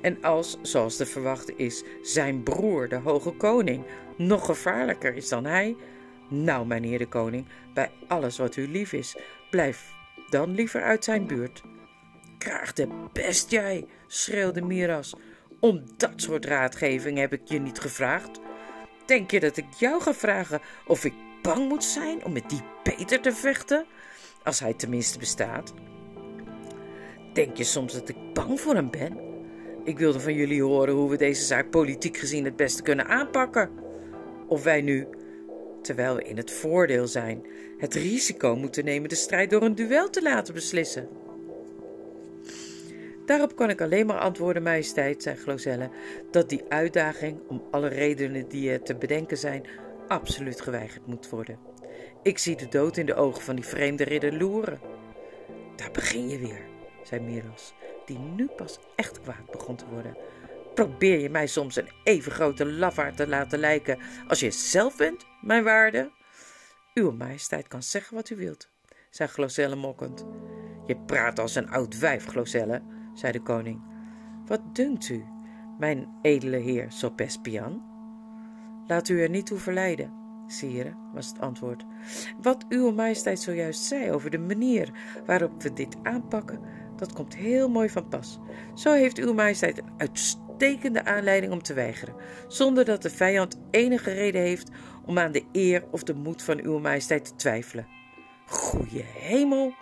En 0.00 0.22
als, 0.22 0.58
zoals 0.62 0.96
te 0.96 1.06
verwachten 1.06 1.58
is, 1.58 1.82
zijn 2.02 2.42
broer, 2.42 2.88
de 2.88 2.96
hoge 2.96 3.30
koning, 3.30 3.84
nog 4.16 4.44
gevaarlijker 4.44 5.14
is 5.14 5.28
dan 5.28 5.44
hij, 5.44 5.76
nou, 6.28 6.66
mijnheer 6.66 6.98
de 6.98 7.08
koning, 7.08 7.46
bij 7.74 7.90
alles 8.08 8.38
wat 8.38 8.56
u 8.56 8.68
lief 8.68 8.92
is, 8.92 9.16
blijf 9.50 9.92
dan 10.28 10.54
liever 10.54 10.82
uit 10.82 11.04
zijn 11.04 11.26
buurt. 11.26 11.62
Kraag 12.38 12.72
de 12.72 12.88
best 13.12 13.50
jij, 13.50 13.86
schreeuwde 14.06 14.62
Miras. 14.62 15.14
Om 15.60 15.82
dat 15.96 16.12
soort 16.16 16.44
raadgeving 16.44 17.18
heb 17.18 17.32
ik 17.32 17.40
je 17.44 17.60
niet 17.60 17.78
gevraagd. 17.78 18.40
Denk 19.06 19.30
je 19.30 19.40
dat 19.40 19.56
ik 19.56 19.66
jou 19.78 20.02
ga 20.02 20.14
vragen 20.14 20.60
of 20.86 21.04
ik 21.04 21.14
bang 21.42 21.68
moet 21.68 21.84
zijn 21.84 22.24
om 22.24 22.32
met 22.32 22.50
die 22.50 22.62
Peter 22.82 23.20
te 23.20 23.32
vechten? 23.32 23.86
Als 24.44 24.60
hij 24.60 24.74
tenminste 24.74 25.18
bestaat. 25.18 25.74
Denk 27.32 27.56
je 27.56 27.64
soms 27.64 27.92
dat 27.92 28.08
ik 28.08 28.16
bang 28.32 28.60
voor 28.60 28.74
hem 28.74 28.90
ben? 28.90 29.27
Ik 29.88 29.98
wilde 29.98 30.20
van 30.20 30.34
jullie 30.34 30.62
horen 30.62 30.94
hoe 30.94 31.10
we 31.10 31.16
deze 31.16 31.44
zaak 31.44 31.70
politiek 31.70 32.16
gezien 32.16 32.44
het 32.44 32.56
beste 32.56 32.82
kunnen 32.82 33.06
aanpakken. 33.06 33.70
Of 34.46 34.62
wij 34.62 34.80
nu, 34.80 35.06
terwijl 35.82 36.14
we 36.14 36.22
in 36.22 36.36
het 36.36 36.50
voordeel 36.50 37.06
zijn, 37.06 37.46
het 37.78 37.94
risico 37.94 38.56
moeten 38.56 38.84
nemen 38.84 39.08
de 39.08 39.14
strijd 39.14 39.50
door 39.50 39.62
een 39.62 39.74
duel 39.74 40.10
te 40.10 40.22
laten 40.22 40.54
beslissen. 40.54 41.08
Daarop 43.26 43.56
kan 43.56 43.70
ik 43.70 43.80
alleen 43.80 44.06
maar 44.06 44.18
antwoorden, 44.18 44.62
majesteit, 44.62 45.22
zei 45.22 45.36
Glozelle, 45.36 45.90
dat 46.30 46.48
die 46.48 46.64
uitdaging, 46.68 47.38
om 47.46 47.62
alle 47.70 47.88
redenen 47.88 48.48
die 48.48 48.70
er 48.70 48.82
te 48.82 48.94
bedenken 48.94 49.38
zijn, 49.38 49.66
absoluut 50.08 50.60
geweigerd 50.60 51.06
moet 51.06 51.28
worden. 51.28 51.58
Ik 52.22 52.38
zie 52.38 52.56
de 52.56 52.68
dood 52.68 52.96
in 52.96 53.06
de 53.06 53.14
ogen 53.14 53.42
van 53.42 53.54
die 53.54 53.66
vreemde 53.66 54.04
ridder 54.04 54.36
loeren. 54.36 54.80
Daar 55.76 55.90
begin 55.90 56.28
je 56.28 56.38
weer, 56.38 56.60
zei 57.02 57.20
Miros, 57.20 57.74
die 58.08 58.18
nu 58.18 58.46
pas 58.56 58.78
echt 58.96 59.20
kwaad 59.20 59.50
begon 59.50 59.76
te 59.76 59.86
worden. 59.86 60.16
Probeer 60.74 61.20
je 61.20 61.30
mij 61.30 61.46
soms 61.46 61.76
een 61.76 61.88
even 62.04 62.32
grote 62.32 62.66
lafaard 62.66 63.16
te 63.16 63.28
laten 63.28 63.58
lijken 63.58 63.98
als 64.28 64.40
je 64.40 64.50
zelf 64.50 64.96
bent, 64.96 65.24
mijn 65.40 65.64
waarde? 65.64 66.10
Uw 66.94 67.10
majesteit 67.10 67.68
kan 67.68 67.82
zeggen 67.82 68.14
wat 68.14 68.30
u 68.30 68.36
wilt, 68.36 68.68
zei 69.10 69.28
Glozelle 69.28 69.76
mokkend. 69.76 70.24
Je 70.86 70.96
praat 70.96 71.38
als 71.38 71.54
een 71.54 71.70
oud 71.70 71.98
wijf, 71.98 72.26
Glozelle, 72.26 72.82
zei 73.14 73.32
de 73.32 73.42
koning. 73.42 73.82
Wat 74.46 74.74
dunkt 74.74 75.08
u, 75.08 75.24
mijn 75.78 76.18
edele 76.22 76.56
heer 76.56 76.92
Sopespian? 76.92 77.86
Laat 78.86 79.08
u 79.08 79.22
er 79.22 79.30
niet 79.30 79.46
toe 79.46 79.58
verleiden, 79.58 80.17
sire, 80.52 80.94
was 81.14 81.28
het 81.28 81.40
antwoord. 81.40 81.84
Wat 82.42 82.64
uw 82.68 82.90
majesteit 82.90 83.40
zojuist 83.40 83.82
zei 83.82 84.12
over 84.12 84.30
de 84.30 84.38
manier 84.38 84.90
waarop 85.26 85.62
we 85.62 85.72
dit 85.72 85.96
aanpakken, 86.02 86.60
dat 86.96 87.12
komt 87.12 87.36
heel 87.36 87.68
mooi 87.68 87.88
van 87.88 88.08
pas. 88.08 88.38
Zo 88.74 88.92
heeft 88.92 89.18
uw 89.18 89.32
majesteit 89.32 89.78
een 89.78 89.92
uitstekende 89.96 91.04
aanleiding 91.04 91.52
om 91.52 91.62
te 91.62 91.74
weigeren, 91.74 92.14
zonder 92.48 92.84
dat 92.84 93.02
de 93.02 93.10
vijand 93.10 93.60
enige 93.70 94.12
reden 94.12 94.40
heeft 94.40 94.70
om 95.06 95.18
aan 95.18 95.32
de 95.32 95.44
eer 95.52 95.84
of 95.90 96.02
de 96.02 96.14
moed 96.14 96.42
van 96.42 96.60
uw 96.62 96.78
majesteit 96.78 97.24
te 97.24 97.34
twijfelen. 97.34 97.86
Goeie 98.46 99.04
hemel, 99.04 99.74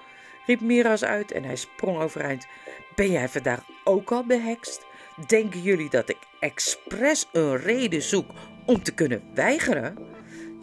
riep 0.47 0.61
Miras 0.61 1.05
uit 1.05 1.33
en 1.33 1.45
hij 1.45 1.57
sprong 1.57 1.99
overeind. 1.99 2.47
Ben 2.95 3.11
jij 3.11 3.29
vandaag 3.29 3.65
ook 3.85 4.13
al 4.13 4.27
behekst? 4.27 4.87
Denken 5.27 5.63
jullie 5.63 5.91
dat 5.91 6.09
ik 6.09 6.19
expres 6.41 7.29
een 7.33 7.57
reden 7.57 8.03
zoek 8.03 8.31
om 8.67 8.83
te 8.83 8.95
kunnen 8.95 9.23
weigeren? 9.35 9.99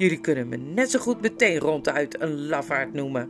Jullie 0.03 0.21
kunnen 0.21 0.47
me 0.47 0.57
net 0.57 0.91
zo 0.91 0.99
goed 0.99 1.21
meteen 1.21 1.59
ronduit 1.59 2.21
een 2.21 2.47
lafaard 2.47 2.93
noemen. 2.93 3.29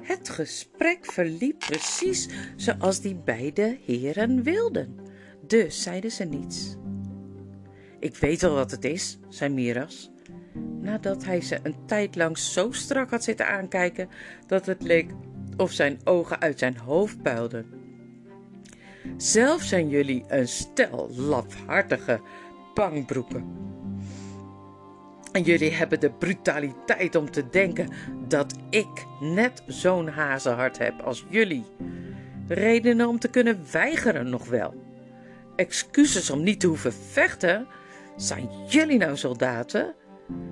Het 0.00 0.28
gesprek 0.28 1.12
verliep 1.12 1.58
precies 1.58 2.28
zoals 2.56 3.00
die 3.00 3.14
beide 3.14 3.78
heren 3.84 4.42
wilden. 4.42 4.96
Dus 5.46 5.82
zeiden 5.82 6.10
ze 6.10 6.24
niets. 6.24 6.76
Ik 8.00 8.16
weet 8.16 8.40
wel 8.40 8.54
wat 8.54 8.70
het 8.70 8.84
is, 8.84 9.18
zei 9.28 9.54
Miras, 9.54 10.10
nadat 10.80 11.24
hij 11.24 11.40
ze 11.40 11.58
een 11.62 11.76
tijd 11.86 12.16
lang 12.16 12.38
zo 12.38 12.72
strak 12.72 13.10
had 13.10 13.24
zitten 13.24 13.48
aankijken 13.48 14.08
dat 14.46 14.66
het 14.66 14.82
leek 14.82 15.10
of 15.56 15.72
zijn 15.72 15.98
ogen 16.04 16.40
uit 16.40 16.58
zijn 16.58 16.76
hoofd 16.76 17.22
puilden. 17.22 17.66
Zelf 19.16 19.62
zijn 19.62 19.88
jullie 19.88 20.24
een 20.28 20.48
stel 20.48 21.10
lafhartige 21.16 22.20
bangbroeken. 22.74 23.66
En 25.32 25.42
jullie 25.42 25.70
hebben 25.70 26.00
de 26.00 26.10
brutaliteit 26.10 27.14
om 27.14 27.30
te 27.30 27.48
denken 27.48 27.88
dat 28.28 28.54
ik 28.70 29.06
net 29.20 29.62
zo'n 29.66 30.08
hazenhart 30.08 30.78
heb 30.78 31.00
als 31.00 31.26
jullie. 31.28 31.64
Redenen 32.48 33.08
om 33.08 33.18
te 33.18 33.28
kunnen 33.28 33.64
weigeren 33.72 34.30
nog 34.30 34.46
wel. 34.46 34.74
Excuses 35.56 36.30
om 36.30 36.42
niet 36.42 36.60
te 36.60 36.66
hoeven 36.66 36.92
vechten, 36.92 37.66
Zijn 38.16 38.48
jullie 38.68 38.98
nou 38.98 39.16
soldaten? 39.16 39.94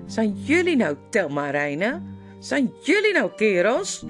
Zijn 0.05 0.33
jullie 0.33 0.75
nou 0.75 0.97
telmarijnen? 1.09 2.15
Zijn 2.39 2.71
jullie 2.81 3.13
nou 3.13 3.31
kerels? 3.35 4.05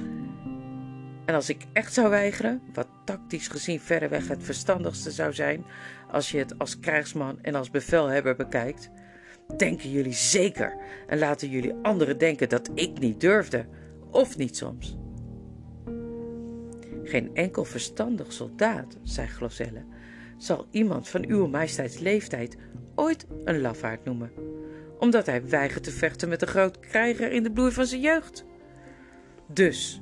En 1.25 1.35
als 1.35 1.49
ik 1.49 1.65
echt 1.73 1.93
zou 1.93 2.09
weigeren, 2.09 2.61
wat 2.73 2.87
tactisch 3.05 3.47
gezien 3.47 3.79
verreweg 3.79 4.27
het 4.27 4.43
verstandigste 4.43 5.11
zou 5.11 5.33
zijn 5.33 5.65
als 6.11 6.31
je 6.31 6.37
het 6.37 6.59
als 6.59 6.79
krijgsman 6.79 7.41
en 7.41 7.55
als 7.55 7.69
bevelhebber 7.69 8.35
bekijkt, 8.35 8.89
denken 9.57 9.91
jullie 9.91 10.13
zeker 10.13 10.77
en 11.07 11.17
laten 11.17 11.49
jullie 11.49 11.73
anderen 11.81 12.17
denken 12.17 12.49
dat 12.49 12.69
ik 12.73 12.99
niet 12.99 13.21
durfde, 13.21 13.65
of 14.11 14.37
niet 14.37 14.57
soms. 14.57 14.97
Geen 17.03 17.29
enkel 17.33 17.63
verstandig 17.63 18.33
soldaat, 18.33 18.97
zei 19.03 19.27
Gloselle, 19.27 19.85
zal 20.37 20.67
iemand 20.71 21.07
van 21.07 21.25
uw 21.25 21.47
majesteits 21.47 21.99
leeftijd 21.99 22.57
ooit 22.95 23.25
een 23.43 23.61
lafaard 23.61 24.05
noemen, 24.05 24.31
omdat 24.99 25.25
hij 25.25 25.47
weigert 25.47 25.83
te 25.83 25.91
vechten 25.91 26.29
met 26.29 26.41
een 26.41 26.47
groot 26.47 26.79
krijger 26.79 27.31
in 27.31 27.43
de 27.43 27.51
bloei 27.51 27.71
van 27.71 27.85
zijn 27.85 28.01
jeugd. 28.01 28.45
Dus, 29.47 30.01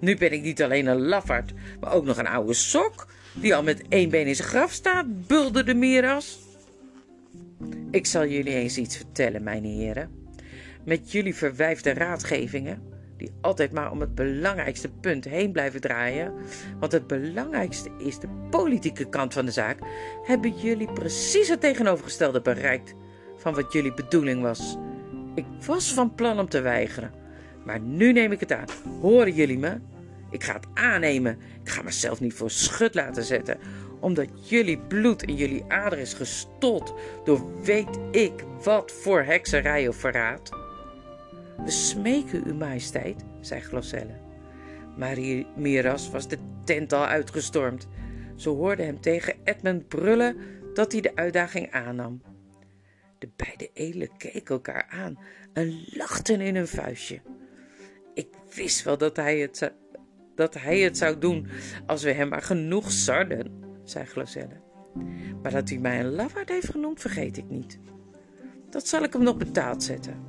nu 0.00 0.16
ben 0.16 0.32
ik 0.32 0.42
niet 0.42 0.62
alleen 0.62 0.86
een 0.86 1.02
lafaard, 1.02 1.52
maar 1.80 1.92
ook 1.92 2.04
nog 2.04 2.18
een 2.18 2.26
oude 2.26 2.54
sok, 2.54 3.06
die 3.34 3.54
al 3.54 3.62
met 3.62 3.82
één 3.88 4.10
been 4.10 4.26
in 4.26 4.36
zijn 4.36 4.48
graf 4.48 4.72
staat, 4.72 5.26
bulderde 5.26 5.74
Miras. 5.74 6.38
Ik 7.90 8.06
zal 8.06 8.26
jullie 8.26 8.54
eens 8.54 8.76
iets 8.76 8.96
vertellen, 8.96 9.42
mijn 9.42 9.64
heren. 9.64 10.10
Met 10.84 11.12
jullie 11.12 11.34
verwijfde 11.34 11.92
raadgevingen, 11.92 12.82
die 13.16 13.30
altijd 13.40 13.72
maar 13.72 13.90
om 13.90 14.00
het 14.00 14.14
belangrijkste 14.14 14.88
punt 14.88 15.24
heen 15.24 15.52
blijven 15.52 15.80
draaien, 15.80 16.32
want 16.80 16.92
het 16.92 17.06
belangrijkste 17.06 17.90
is 17.98 18.18
de 18.18 18.28
politieke 18.50 19.08
kant 19.08 19.32
van 19.32 19.44
de 19.44 19.52
zaak, 19.52 19.78
hebben 20.22 20.58
jullie 20.58 20.92
precies 20.92 21.48
het 21.48 21.60
tegenovergestelde 21.60 22.40
bereikt 22.40 22.94
van 23.42 23.54
wat 23.54 23.72
jullie 23.72 23.94
bedoeling 23.94 24.42
was. 24.42 24.76
Ik 25.34 25.44
was 25.66 25.94
van 25.94 26.14
plan 26.14 26.38
om 26.38 26.48
te 26.48 26.60
weigeren, 26.60 27.12
maar 27.64 27.80
nu 27.80 28.12
neem 28.12 28.32
ik 28.32 28.40
het 28.40 28.52
aan. 28.52 28.66
Horen 29.00 29.34
jullie 29.34 29.58
me? 29.58 29.78
Ik 30.30 30.44
ga 30.44 30.52
het 30.52 30.66
aannemen. 30.74 31.38
Ik 31.62 31.68
ga 31.68 31.82
mezelf 31.82 32.20
niet 32.20 32.34
voor 32.34 32.50
schut 32.50 32.94
laten 32.94 33.24
zetten. 33.24 33.58
Omdat 34.00 34.48
jullie 34.48 34.78
bloed 34.78 35.22
in 35.22 35.36
jullie 35.36 35.64
ader 35.68 35.98
is 35.98 36.14
gestold 36.14 36.94
door 37.24 37.62
weet 37.62 37.98
ik 38.10 38.44
wat 38.62 38.92
voor 38.92 39.22
hekserij 39.22 39.88
of 39.88 39.96
verraad. 39.96 40.50
We 41.64 41.70
smeken 41.70 42.42
uw 42.46 42.54
majesteit, 42.54 43.24
zei 43.40 43.60
Glosselle. 43.60 44.20
Maar 44.96 45.16
Miras 45.56 46.10
was 46.10 46.28
de 46.28 46.38
tent 46.64 46.92
al 46.92 47.06
uitgestormd. 47.06 47.88
Ze 48.36 48.48
hoorde 48.48 48.82
hem 48.82 49.00
tegen 49.00 49.34
Edmund 49.44 49.88
brullen 49.88 50.36
dat 50.74 50.92
hij 50.92 51.00
de 51.00 51.16
uitdaging 51.16 51.72
aannam. 51.72 52.20
De 53.22 53.30
beide 53.36 53.70
edelen 53.72 54.16
keken 54.16 54.54
elkaar 54.54 54.86
aan 54.90 55.18
en 55.52 55.84
lachten 55.86 56.40
in 56.40 56.56
hun 56.56 56.68
vuistje. 56.68 57.20
Ik 58.14 58.28
wist 58.54 58.82
wel 58.82 58.98
dat 58.98 59.16
hij 59.16 59.38
het 59.38 59.72
dat 60.34 60.54
hij 60.54 60.78
het 60.78 60.98
zou 60.98 61.18
doen 61.18 61.46
als 61.86 62.02
we 62.02 62.12
hem 62.12 62.28
maar 62.28 62.42
genoeg 62.42 62.92
sarden, 62.92 63.62
zei 63.84 64.04
Glacelle. 64.04 64.60
Maar 65.42 65.52
dat 65.52 65.68
hij 65.68 65.78
mij 65.78 66.00
een 66.00 66.14
lafaard 66.14 66.48
heeft 66.48 66.70
genoemd, 66.70 67.00
vergeet 67.00 67.36
ik 67.36 67.48
niet. 67.48 67.78
Dat 68.70 68.88
zal 68.88 69.02
ik 69.02 69.12
hem 69.12 69.22
nog 69.22 69.36
betaald 69.36 69.82
zetten. 69.82 70.24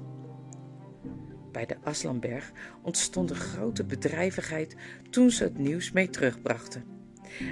Bij 1.51 1.65
de 1.65 1.77
Aslanberg 1.83 2.51
ontstond 2.81 3.29
een 3.29 3.35
grote 3.35 3.83
bedrijvigheid 3.83 4.75
toen 5.09 5.31
ze 5.31 5.43
het 5.43 5.57
nieuws 5.57 5.91
mee 5.91 6.09
terugbrachten. 6.09 6.83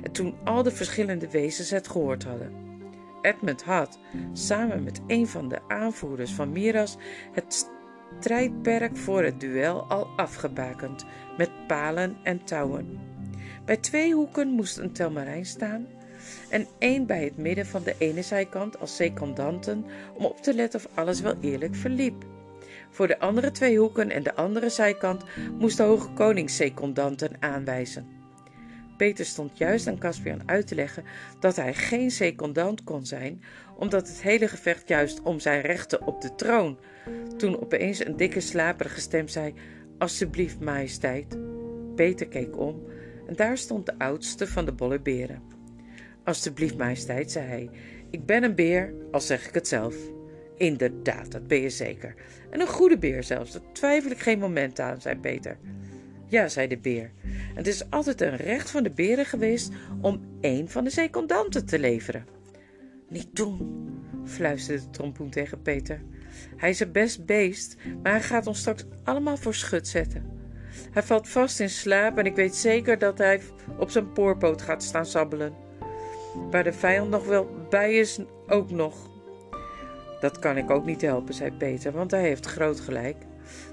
En 0.03 0.11
toen 0.11 0.35
al 0.43 0.63
de 0.63 0.71
verschillende 0.71 1.29
wezens 1.29 1.69
het 1.69 1.87
gehoord 1.87 2.23
hadden. 2.23 2.70
Edmund 3.21 3.63
had, 3.63 3.99
samen 4.33 4.83
met 4.83 5.01
een 5.07 5.27
van 5.27 5.47
de 5.47 5.59
aanvoerders 5.67 6.31
van 6.31 6.51
Miras, 6.51 6.97
het 7.31 7.69
strijdperk 8.19 8.97
voor 8.97 9.23
het 9.23 9.39
duel 9.39 9.83
al 9.83 10.07
afgebakend 10.15 11.05
met 11.37 11.67
palen 11.67 12.17
en 12.23 12.43
touwen. 12.43 12.99
Bij 13.65 13.77
twee 13.77 14.13
hoeken 14.13 14.47
moest 14.47 14.77
een 14.77 14.91
telmarijn 14.91 15.45
staan 15.45 15.87
en 16.49 16.67
één 16.79 17.05
bij 17.05 17.23
het 17.23 17.37
midden 17.37 17.65
van 17.65 17.83
de 17.83 17.95
ene 17.97 18.21
zijkant 18.21 18.79
als 18.79 18.95
secondanten 18.95 19.85
om 20.13 20.25
op 20.25 20.41
te 20.41 20.53
letten 20.53 20.79
of 20.79 20.97
alles 20.97 21.21
wel 21.21 21.35
eerlijk 21.41 21.75
verliep. 21.75 22.25
Voor 22.89 23.07
de 23.07 23.19
andere 23.19 23.51
twee 23.51 23.77
hoeken 23.77 24.09
en 24.09 24.23
de 24.23 24.35
andere 24.35 24.69
zijkant 24.69 25.23
moest 25.59 25.77
de 25.77 25.83
hoge 25.83 26.13
koning 26.13 26.49
secondanten 26.49 27.31
aanwijzen. 27.39 28.20
Peter 29.01 29.25
stond 29.25 29.57
juist 29.57 29.87
aan 29.87 29.97
Caspian 29.97 30.41
uit 30.45 30.67
te 30.67 30.75
leggen 30.75 31.03
dat 31.39 31.55
hij 31.55 31.73
geen 31.73 32.11
secondant 32.11 32.83
kon 32.83 33.05
zijn, 33.05 33.43
omdat 33.77 34.07
het 34.07 34.21
hele 34.21 34.47
gevecht 34.47 34.87
juist 34.87 35.21
om 35.21 35.39
zijn 35.39 35.61
rechten 35.61 36.07
op 36.07 36.21
de 36.21 36.35
troon 36.35 36.77
toen 37.37 37.61
opeens 37.61 38.05
een 38.05 38.17
dikke 38.17 38.39
slaperige 38.39 38.99
stem 38.99 39.27
zei: 39.27 39.53
Alsjeblieft, 39.97 40.59
majesteit. 40.59 41.37
Peter 41.95 42.27
keek 42.27 42.57
om 42.57 42.83
en 43.27 43.35
daar 43.35 43.57
stond 43.57 43.85
de 43.85 43.97
oudste 43.97 44.47
van 44.47 44.65
de 44.65 44.73
bolle 44.73 44.99
beren. 44.99 45.41
Alsjeblieft, 46.23 46.77
majesteit, 46.77 47.31
zei 47.31 47.47
hij. 47.47 47.69
Ik 48.09 48.25
ben 48.25 48.43
een 48.43 48.55
beer, 48.55 48.93
al 49.11 49.21
zeg 49.21 49.47
ik 49.47 49.53
het 49.53 49.67
zelf. 49.67 49.95
Inderdaad, 50.57 51.31
dat 51.31 51.47
ben 51.47 51.61
je 51.61 51.69
zeker. 51.69 52.15
En 52.49 52.61
een 52.61 52.67
goede 52.67 52.97
beer 52.97 53.23
zelfs, 53.23 53.51
daar 53.51 53.71
twijfel 53.71 54.11
ik 54.11 54.19
geen 54.19 54.39
moment 54.39 54.79
aan, 54.79 55.01
zei 55.01 55.15
Peter. 55.15 55.57
Ja, 56.31 56.47
zei 56.47 56.67
de 56.67 56.77
beer. 56.77 57.11
Het 57.55 57.67
is 57.67 57.89
altijd 57.89 58.21
een 58.21 58.35
recht 58.35 58.71
van 58.71 58.83
de 58.83 58.89
beren 58.89 59.25
geweest 59.25 59.71
om 60.01 60.21
één 60.41 60.69
van 60.69 60.83
de 60.83 60.89
secondanten 60.89 61.65
te 61.65 61.79
leveren. 61.79 62.25
Niet 63.09 63.35
doen, 63.35 63.89
fluisterde 64.25 64.81
de 64.81 64.89
trompoen 64.89 65.29
tegen 65.29 65.61
Peter. 65.61 66.01
Hij 66.57 66.69
is 66.69 66.79
een 66.79 66.91
best 66.91 67.25
beest, 67.25 67.75
maar 68.03 68.11
hij 68.11 68.21
gaat 68.21 68.47
ons 68.47 68.59
straks 68.59 68.85
allemaal 69.03 69.37
voor 69.37 69.53
schut 69.53 69.87
zetten. 69.87 70.25
Hij 70.91 71.03
valt 71.03 71.29
vast 71.29 71.59
in 71.59 71.69
slaap 71.69 72.17
en 72.17 72.25
ik 72.25 72.35
weet 72.35 72.55
zeker 72.55 72.97
dat 72.97 73.17
hij 73.17 73.41
op 73.77 73.89
zijn 73.89 74.11
poorpoot 74.11 74.61
gaat 74.61 74.83
staan 74.83 75.05
sabbelen. 75.05 75.53
Waar 76.51 76.63
de 76.63 76.73
vijand 76.73 77.09
nog 77.09 77.25
wel 77.25 77.49
bij 77.69 77.93
is, 77.93 78.19
ook 78.47 78.71
nog. 78.71 79.09
Dat 80.19 80.39
kan 80.39 80.57
ik 80.57 80.69
ook 80.69 80.85
niet 80.85 81.01
helpen, 81.01 81.33
zei 81.33 81.51
Peter, 81.51 81.91
want 81.91 82.11
hij 82.11 82.21
heeft 82.21 82.45
groot 82.45 82.79
gelijk. 82.79 83.17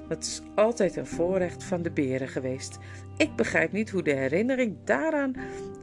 Dat 0.09 0.23
is 0.23 0.43
altijd 0.55 0.97
een 0.97 1.07
voorrecht 1.07 1.65
van 1.65 1.83
de 1.83 1.91
beren 1.91 2.29
geweest. 2.29 2.79
Ik 3.17 3.37
begrijp 3.37 3.73
niet 3.73 3.91
hoe 3.91 4.03
de 4.03 4.15
herinnering 4.15 4.77
daaraan 4.85 5.35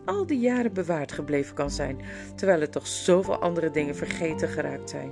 al 0.06 0.26
die 0.26 0.40
jaren 0.40 0.74
bewaard 0.74 1.12
gebleven 1.12 1.56
kan 1.56 1.72
zijn, 1.72 2.00
terwijl 2.36 2.62
er 2.62 2.70
toch 2.70 2.88
zoveel 2.88 3.38
andere 3.38 3.72
dingen 3.72 3.96
vergeten 3.96 4.50
geraakt 4.50 4.90
zijn. 4.90 5.12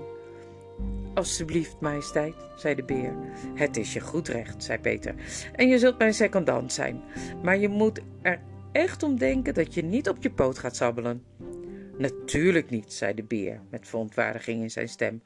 Alsjeblieft, 1.13 1.79
majesteit, 1.79 2.35
zei 2.55 2.75
de 2.75 2.83
beer. 2.83 3.13
Het 3.53 3.77
is 3.77 3.93
je 3.93 3.99
goed 3.99 4.27
recht, 4.27 4.63
zei 4.63 4.79
Peter. 4.79 5.15
En 5.55 5.67
je 5.67 5.79
zult 5.79 5.97
mijn 5.97 6.13
secondant 6.13 6.73
zijn. 6.73 7.01
Maar 7.43 7.57
je 7.57 7.69
moet 7.69 8.01
er 8.21 8.41
echt 8.71 9.03
om 9.03 9.17
denken 9.17 9.53
dat 9.53 9.73
je 9.73 9.83
niet 9.83 10.09
op 10.09 10.17
je 10.19 10.31
poot 10.31 10.59
gaat 10.59 10.75
sabbelen. 10.75 11.23
Natuurlijk 11.97 12.69
niet, 12.69 12.93
zei 12.93 13.13
de 13.13 13.23
beer 13.23 13.61
met 13.69 13.87
verontwaardiging 13.87 14.61
in 14.61 14.71
zijn 14.71 14.89
stem. 14.89 15.21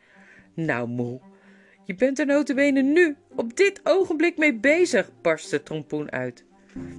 Nou, 0.54 0.88
moe, 0.88 1.20
je 1.88 1.96
bent 1.96 2.20
er 2.20 2.26
notabene 2.26 2.82
nu, 2.82 3.16
op 3.36 3.58
dit 3.58 3.80
ogenblik 3.84 4.38
mee 4.38 4.56
bezig, 4.56 5.12
barstte 5.22 5.64
Trompoen 5.64 6.12
uit. 6.12 6.46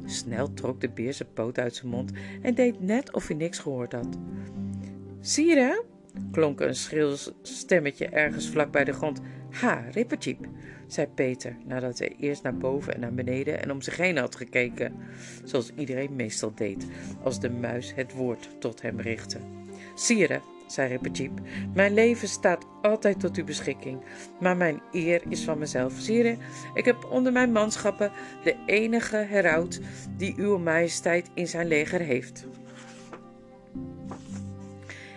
Snel 0.04 0.54
trok 0.54 0.80
de 0.80 0.88
beer 0.88 1.12
zijn 1.12 1.32
poot 1.32 1.58
uit 1.58 1.74
zijn 1.74 1.88
mond 1.88 2.12
en 2.42 2.54
deed 2.54 2.80
net 2.80 3.12
of 3.12 3.26
hij 3.26 3.36
niks 3.36 3.58
gehoord 3.58 3.92
had. 3.92 4.18
Zie 5.20 5.46
je 5.46 5.54
dat? 5.54 5.84
klonk 6.30 6.60
een 6.60 6.74
schril 6.74 7.16
stemmetje 7.42 8.06
ergens 8.06 8.48
vlak 8.48 8.70
bij 8.70 8.84
de 8.84 8.92
grond. 8.92 9.20
Ha, 9.50 9.84
Rippertjeep, 9.90 10.46
zei 10.86 11.06
Peter, 11.06 11.56
nadat 11.64 11.98
hij 11.98 12.16
eerst 12.18 12.42
naar 12.42 12.56
boven 12.56 12.94
en 12.94 13.00
naar 13.00 13.14
beneden 13.14 13.62
en 13.62 13.70
om 13.70 13.82
zich 13.82 13.96
heen 13.96 14.16
had 14.16 14.36
gekeken, 14.36 14.94
zoals 15.44 15.72
iedereen 15.76 16.16
meestal 16.16 16.54
deed 16.54 16.86
als 17.22 17.40
de 17.40 17.50
muis 17.50 17.94
het 17.94 18.14
woord 18.14 18.60
tot 18.60 18.82
hem 18.82 19.00
richtte. 19.00 19.38
Sire, 19.94 20.40
zei 20.72 20.88
Rippertjeep, 20.88 21.40
mijn 21.74 21.94
leven 21.94 22.28
staat 22.28 22.66
altijd 22.82 23.20
tot 23.20 23.36
uw 23.36 23.44
beschikking, 23.44 24.00
maar 24.40 24.56
mijn 24.56 24.80
eer 24.92 25.22
is 25.28 25.44
van 25.44 25.58
mezelf. 25.58 25.92
Sire, 25.98 26.36
ik 26.74 26.84
heb 26.84 27.08
onder 27.10 27.32
mijn 27.32 27.52
manschappen 27.52 28.12
de 28.44 28.56
enige 28.66 29.16
heraut 29.16 29.80
die 30.16 30.34
uw 30.36 30.58
majesteit 30.58 31.30
in 31.34 31.48
zijn 31.48 31.66
leger 31.66 32.00
heeft. 32.00 32.46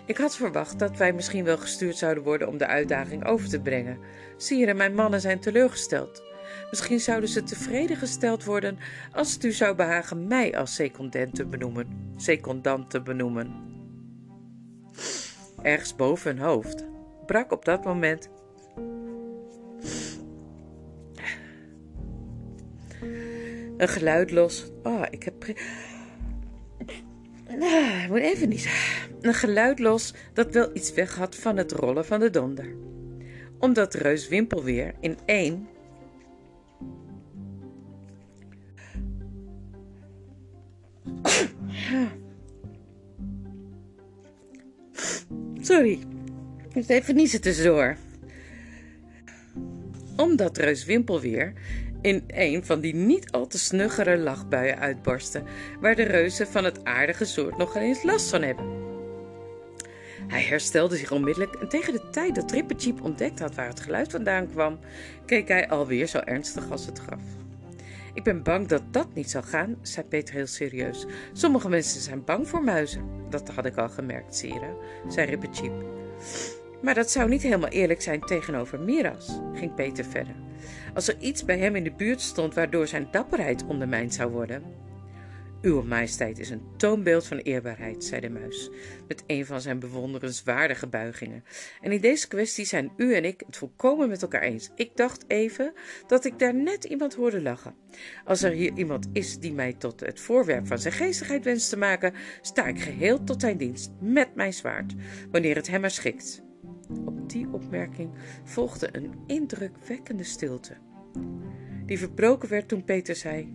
Ik 0.05 0.17
had 0.17 0.35
verwacht 0.35 0.79
dat 0.79 0.97
wij 0.97 1.13
misschien 1.13 1.43
wel 1.43 1.57
gestuurd 1.57 1.97
zouden 1.97 2.23
worden 2.23 2.47
om 2.47 2.57
de 2.57 2.67
uitdaging 2.67 3.25
over 3.25 3.49
te 3.49 3.61
brengen. 3.61 3.97
Sire, 4.37 4.73
mijn 4.73 4.95
mannen 4.95 5.21
zijn 5.21 5.39
teleurgesteld. 5.39 6.23
Misschien 6.69 6.99
zouden 6.99 7.29
ze 7.29 7.43
tevreden 7.43 7.97
gesteld 7.97 8.43
worden 8.43 8.77
als 9.11 9.33
het 9.33 9.43
u 9.43 9.51
zou 9.51 9.75
behagen 9.75 10.27
mij 10.27 10.57
als 10.57 10.75
secondant 10.75 11.35
te 11.35 11.45
benoemen. 11.45 12.13
Secondant 12.17 12.89
te 12.89 13.01
benoemen. 13.01 13.69
Ergens 15.61 15.95
boven 15.95 16.37
hun 16.37 16.45
hoofd 16.45 16.85
brak 17.25 17.51
op 17.51 17.65
dat 17.65 17.83
moment 17.83 18.29
een 23.77 23.87
geluid 23.87 24.31
los. 24.31 24.71
Oh, 24.83 25.01
ik 25.09 25.23
heb. 25.23 25.43
Ah, 27.61 28.03
ik 28.03 28.09
moet 28.09 28.19
even 28.19 28.49
niet. 28.49 28.69
Een 29.21 29.33
geluid 29.33 29.79
los 29.79 30.13
dat 30.33 30.51
wel 30.51 30.69
iets 30.73 30.93
weg 30.93 31.15
had 31.15 31.35
van 31.35 31.57
het 31.57 31.71
rollen 31.71 32.05
van 32.05 32.19
de 32.19 32.29
donder. 32.29 32.75
omdat 33.59 33.93
reus 33.93 34.27
Wimpelweer 34.27 34.93
in 34.99 35.17
één 35.25 35.67
Sorry, 45.61 45.99
ik 46.73 46.89
even 46.89 47.15
niezen 47.15 47.41
tussendoor. 47.41 47.97
Omdat 50.15 50.57
reus 50.57 50.85
Wimpelweer 50.85 51.53
in 52.01 52.23
een 52.27 52.65
van 52.65 52.79
die 52.79 52.95
niet 52.95 53.31
al 53.31 53.47
te 53.47 53.57
snuggere 53.57 54.17
lachbuien 54.17 54.79
uitbarstte, 54.79 55.43
waar 55.79 55.95
de 55.95 56.03
reuzen 56.03 56.47
van 56.47 56.63
het 56.63 56.83
aardige 56.83 57.25
soort 57.25 57.57
nog 57.57 57.75
eens 57.75 58.03
last 58.03 58.29
van 58.29 58.41
hebben. 58.41 58.65
Hij 60.27 60.41
herstelde 60.41 60.97
zich 60.97 61.11
onmiddellijk 61.11 61.55
en 61.55 61.69
tegen 61.69 61.93
de 61.93 62.09
tijd 62.11 62.35
dat 62.35 62.47
Trippercheap 62.47 63.01
ontdekt 63.01 63.39
had 63.39 63.55
waar 63.55 63.67
het 63.67 63.79
geluid 63.79 64.11
vandaan 64.11 64.49
kwam, 64.49 64.79
keek 65.25 65.47
hij 65.47 65.69
alweer 65.69 66.07
zo 66.07 66.17
ernstig 66.17 66.71
als 66.71 66.85
het 66.85 66.99
graf. 66.99 67.21
Ik 68.13 68.23
ben 68.23 68.43
bang 68.43 68.67
dat 68.67 68.83
dat 68.91 69.13
niet 69.13 69.29
zal 69.29 69.41
gaan, 69.41 69.77
zei 69.81 70.05
Peter 70.05 70.35
heel 70.35 70.47
serieus. 70.47 71.05
Sommige 71.33 71.69
mensen 71.69 72.01
zijn 72.01 72.23
bang 72.23 72.47
voor 72.47 72.63
muizen. 72.63 73.09
Dat 73.29 73.49
had 73.49 73.65
ik 73.65 73.77
al 73.77 73.89
gemerkt, 73.89 74.35
Sire, 74.35 74.75
zei 75.07 75.29
Rippercheap. 75.29 75.83
Maar 76.81 76.93
dat 76.93 77.11
zou 77.11 77.29
niet 77.29 77.41
helemaal 77.41 77.69
eerlijk 77.69 78.01
zijn 78.01 78.19
tegenover 78.19 78.79
Miras, 78.79 79.39
ging 79.53 79.73
Peter 79.73 80.05
verder. 80.05 80.35
Als 80.93 81.07
er 81.07 81.17
iets 81.19 81.45
bij 81.45 81.57
hem 81.57 81.75
in 81.75 81.83
de 81.83 81.91
buurt 81.91 82.21
stond 82.21 82.53
waardoor 82.53 82.87
zijn 82.87 83.07
dapperheid 83.11 83.65
ondermijnd 83.65 84.13
zou 84.13 84.31
worden, 84.31 84.63
uw 85.61 85.81
majesteit 85.81 86.39
is 86.39 86.49
een 86.49 86.61
toonbeeld 86.77 87.27
van 87.27 87.37
eerbaarheid, 87.37 88.03
zei 88.03 88.21
de 88.21 88.29
muis, 88.29 88.69
met 89.07 89.23
een 89.27 89.45
van 89.45 89.61
zijn 89.61 89.79
bewonderenswaardige 89.79 90.87
buigingen. 90.87 91.43
En 91.81 91.91
in 91.91 92.01
deze 92.01 92.27
kwestie 92.27 92.65
zijn 92.65 92.91
u 92.97 93.13
en 93.13 93.25
ik 93.25 93.43
het 93.45 93.57
volkomen 93.57 94.09
met 94.09 94.21
elkaar 94.21 94.41
eens. 94.41 94.69
Ik 94.75 94.97
dacht 94.97 95.23
even 95.27 95.73
dat 96.07 96.25
ik 96.25 96.39
daar 96.39 96.55
net 96.55 96.83
iemand 96.83 97.13
hoorde 97.13 97.41
lachen. 97.41 97.75
Als 98.25 98.43
er 98.43 98.51
hier 98.51 98.71
iemand 98.75 99.07
is 99.13 99.39
die 99.39 99.53
mij 99.53 99.73
tot 99.73 99.99
het 99.99 100.19
voorwerp 100.19 100.67
van 100.67 100.79
zijn 100.79 100.93
geestigheid 100.93 101.43
wenst 101.43 101.69
te 101.69 101.77
maken, 101.77 102.13
sta 102.41 102.65
ik 102.65 102.81
geheel 102.81 103.23
tot 103.23 103.41
zijn 103.41 103.57
dienst, 103.57 103.91
met 103.99 104.35
mijn 104.35 104.53
zwaard, 104.53 104.93
wanneer 105.31 105.55
het 105.55 105.67
hem 105.67 105.81
maar 105.81 105.91
schikt. 105.91 106.43
Op 107.05 107.29
die 107.29 107.47
opmerking 107.51 108.09
volgde 108.43 108.89
een 108.91 109.13
indrukwekkende 109.27 110.23
stilte, 110.23 110.77
die 111.85 111.99
verbroken 111.99 112.49
werd 112.49 112.67
toen 112.67 112.83
Peter 112.83 113.15
zei 113.15 113.51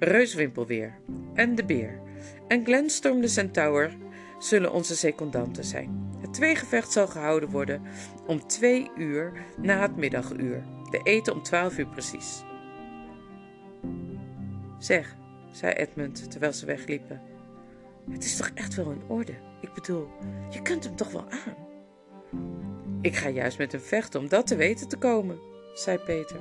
Reuswimpelweer 0.00 0.98
en 1.34 1.54
de 1.54 1.64
Beer 1.64 2.00
en 2.48 2.64
Glenstorm 2.64 3.20
de 3.20 3.28
Centaur 3.28 3.96
zullen 4.38 4.72
onze 4.72 4.96
secondanten 4.96 5.64
zijn. 5.64 6.08
Het 6.20 6.34
tweegevecht 6.34 6.92
zal 6.92 7.06
gehouden 7.06 7.50
worden 7.50 7.82
om 8.26 8.46
twee 8.46 8.90
uur 8.96 9.32
na 9.56 9.80
het 9.80 9.96
middaguur. 9.96 10.64
De 10.90 11.00
eten 11.02 11.32
om 11.32 11.42
twaalf 11.42 11.78
uur 11.78 11.86
precies. 11.86 12.42
Zeg, 14.78 15.16
zei 15.50 15.72
Edmund 15.72 16.30
terwijl 16.30 16.52
ze 16.52 16.66
wegliepen. 16.66 17.20
Het 18.10 18.24
is 18.24 18.36
toch 18.36 18.50
echt 18.54 18.74
wel 18.74 18.90
in 18.90 19.02
orde? 19.08 19.34
Ik 19.60 19.72
bedoel, 19.72 20.08
je 20.50 20.62
kunt 20.62 20.84
hem 20.84 20.96
toch 20.96 21.12
wel 21.12 21.26
aan? 21.30 21.56
Ik 23.02 23.16
ga 23.16 23.28
juist 23.28 23.58
met 23.58 23.72
hem 23.72 23.80
vechten 23.80 24.20
om 24.20 24.28
dat 24.28 24.46
te 24.46 24.56
weten 24.56 24.88
te 24.88 24.96
komen, 24.96 25.38
zei 25.74 25.98
Peter. 25.98 26.40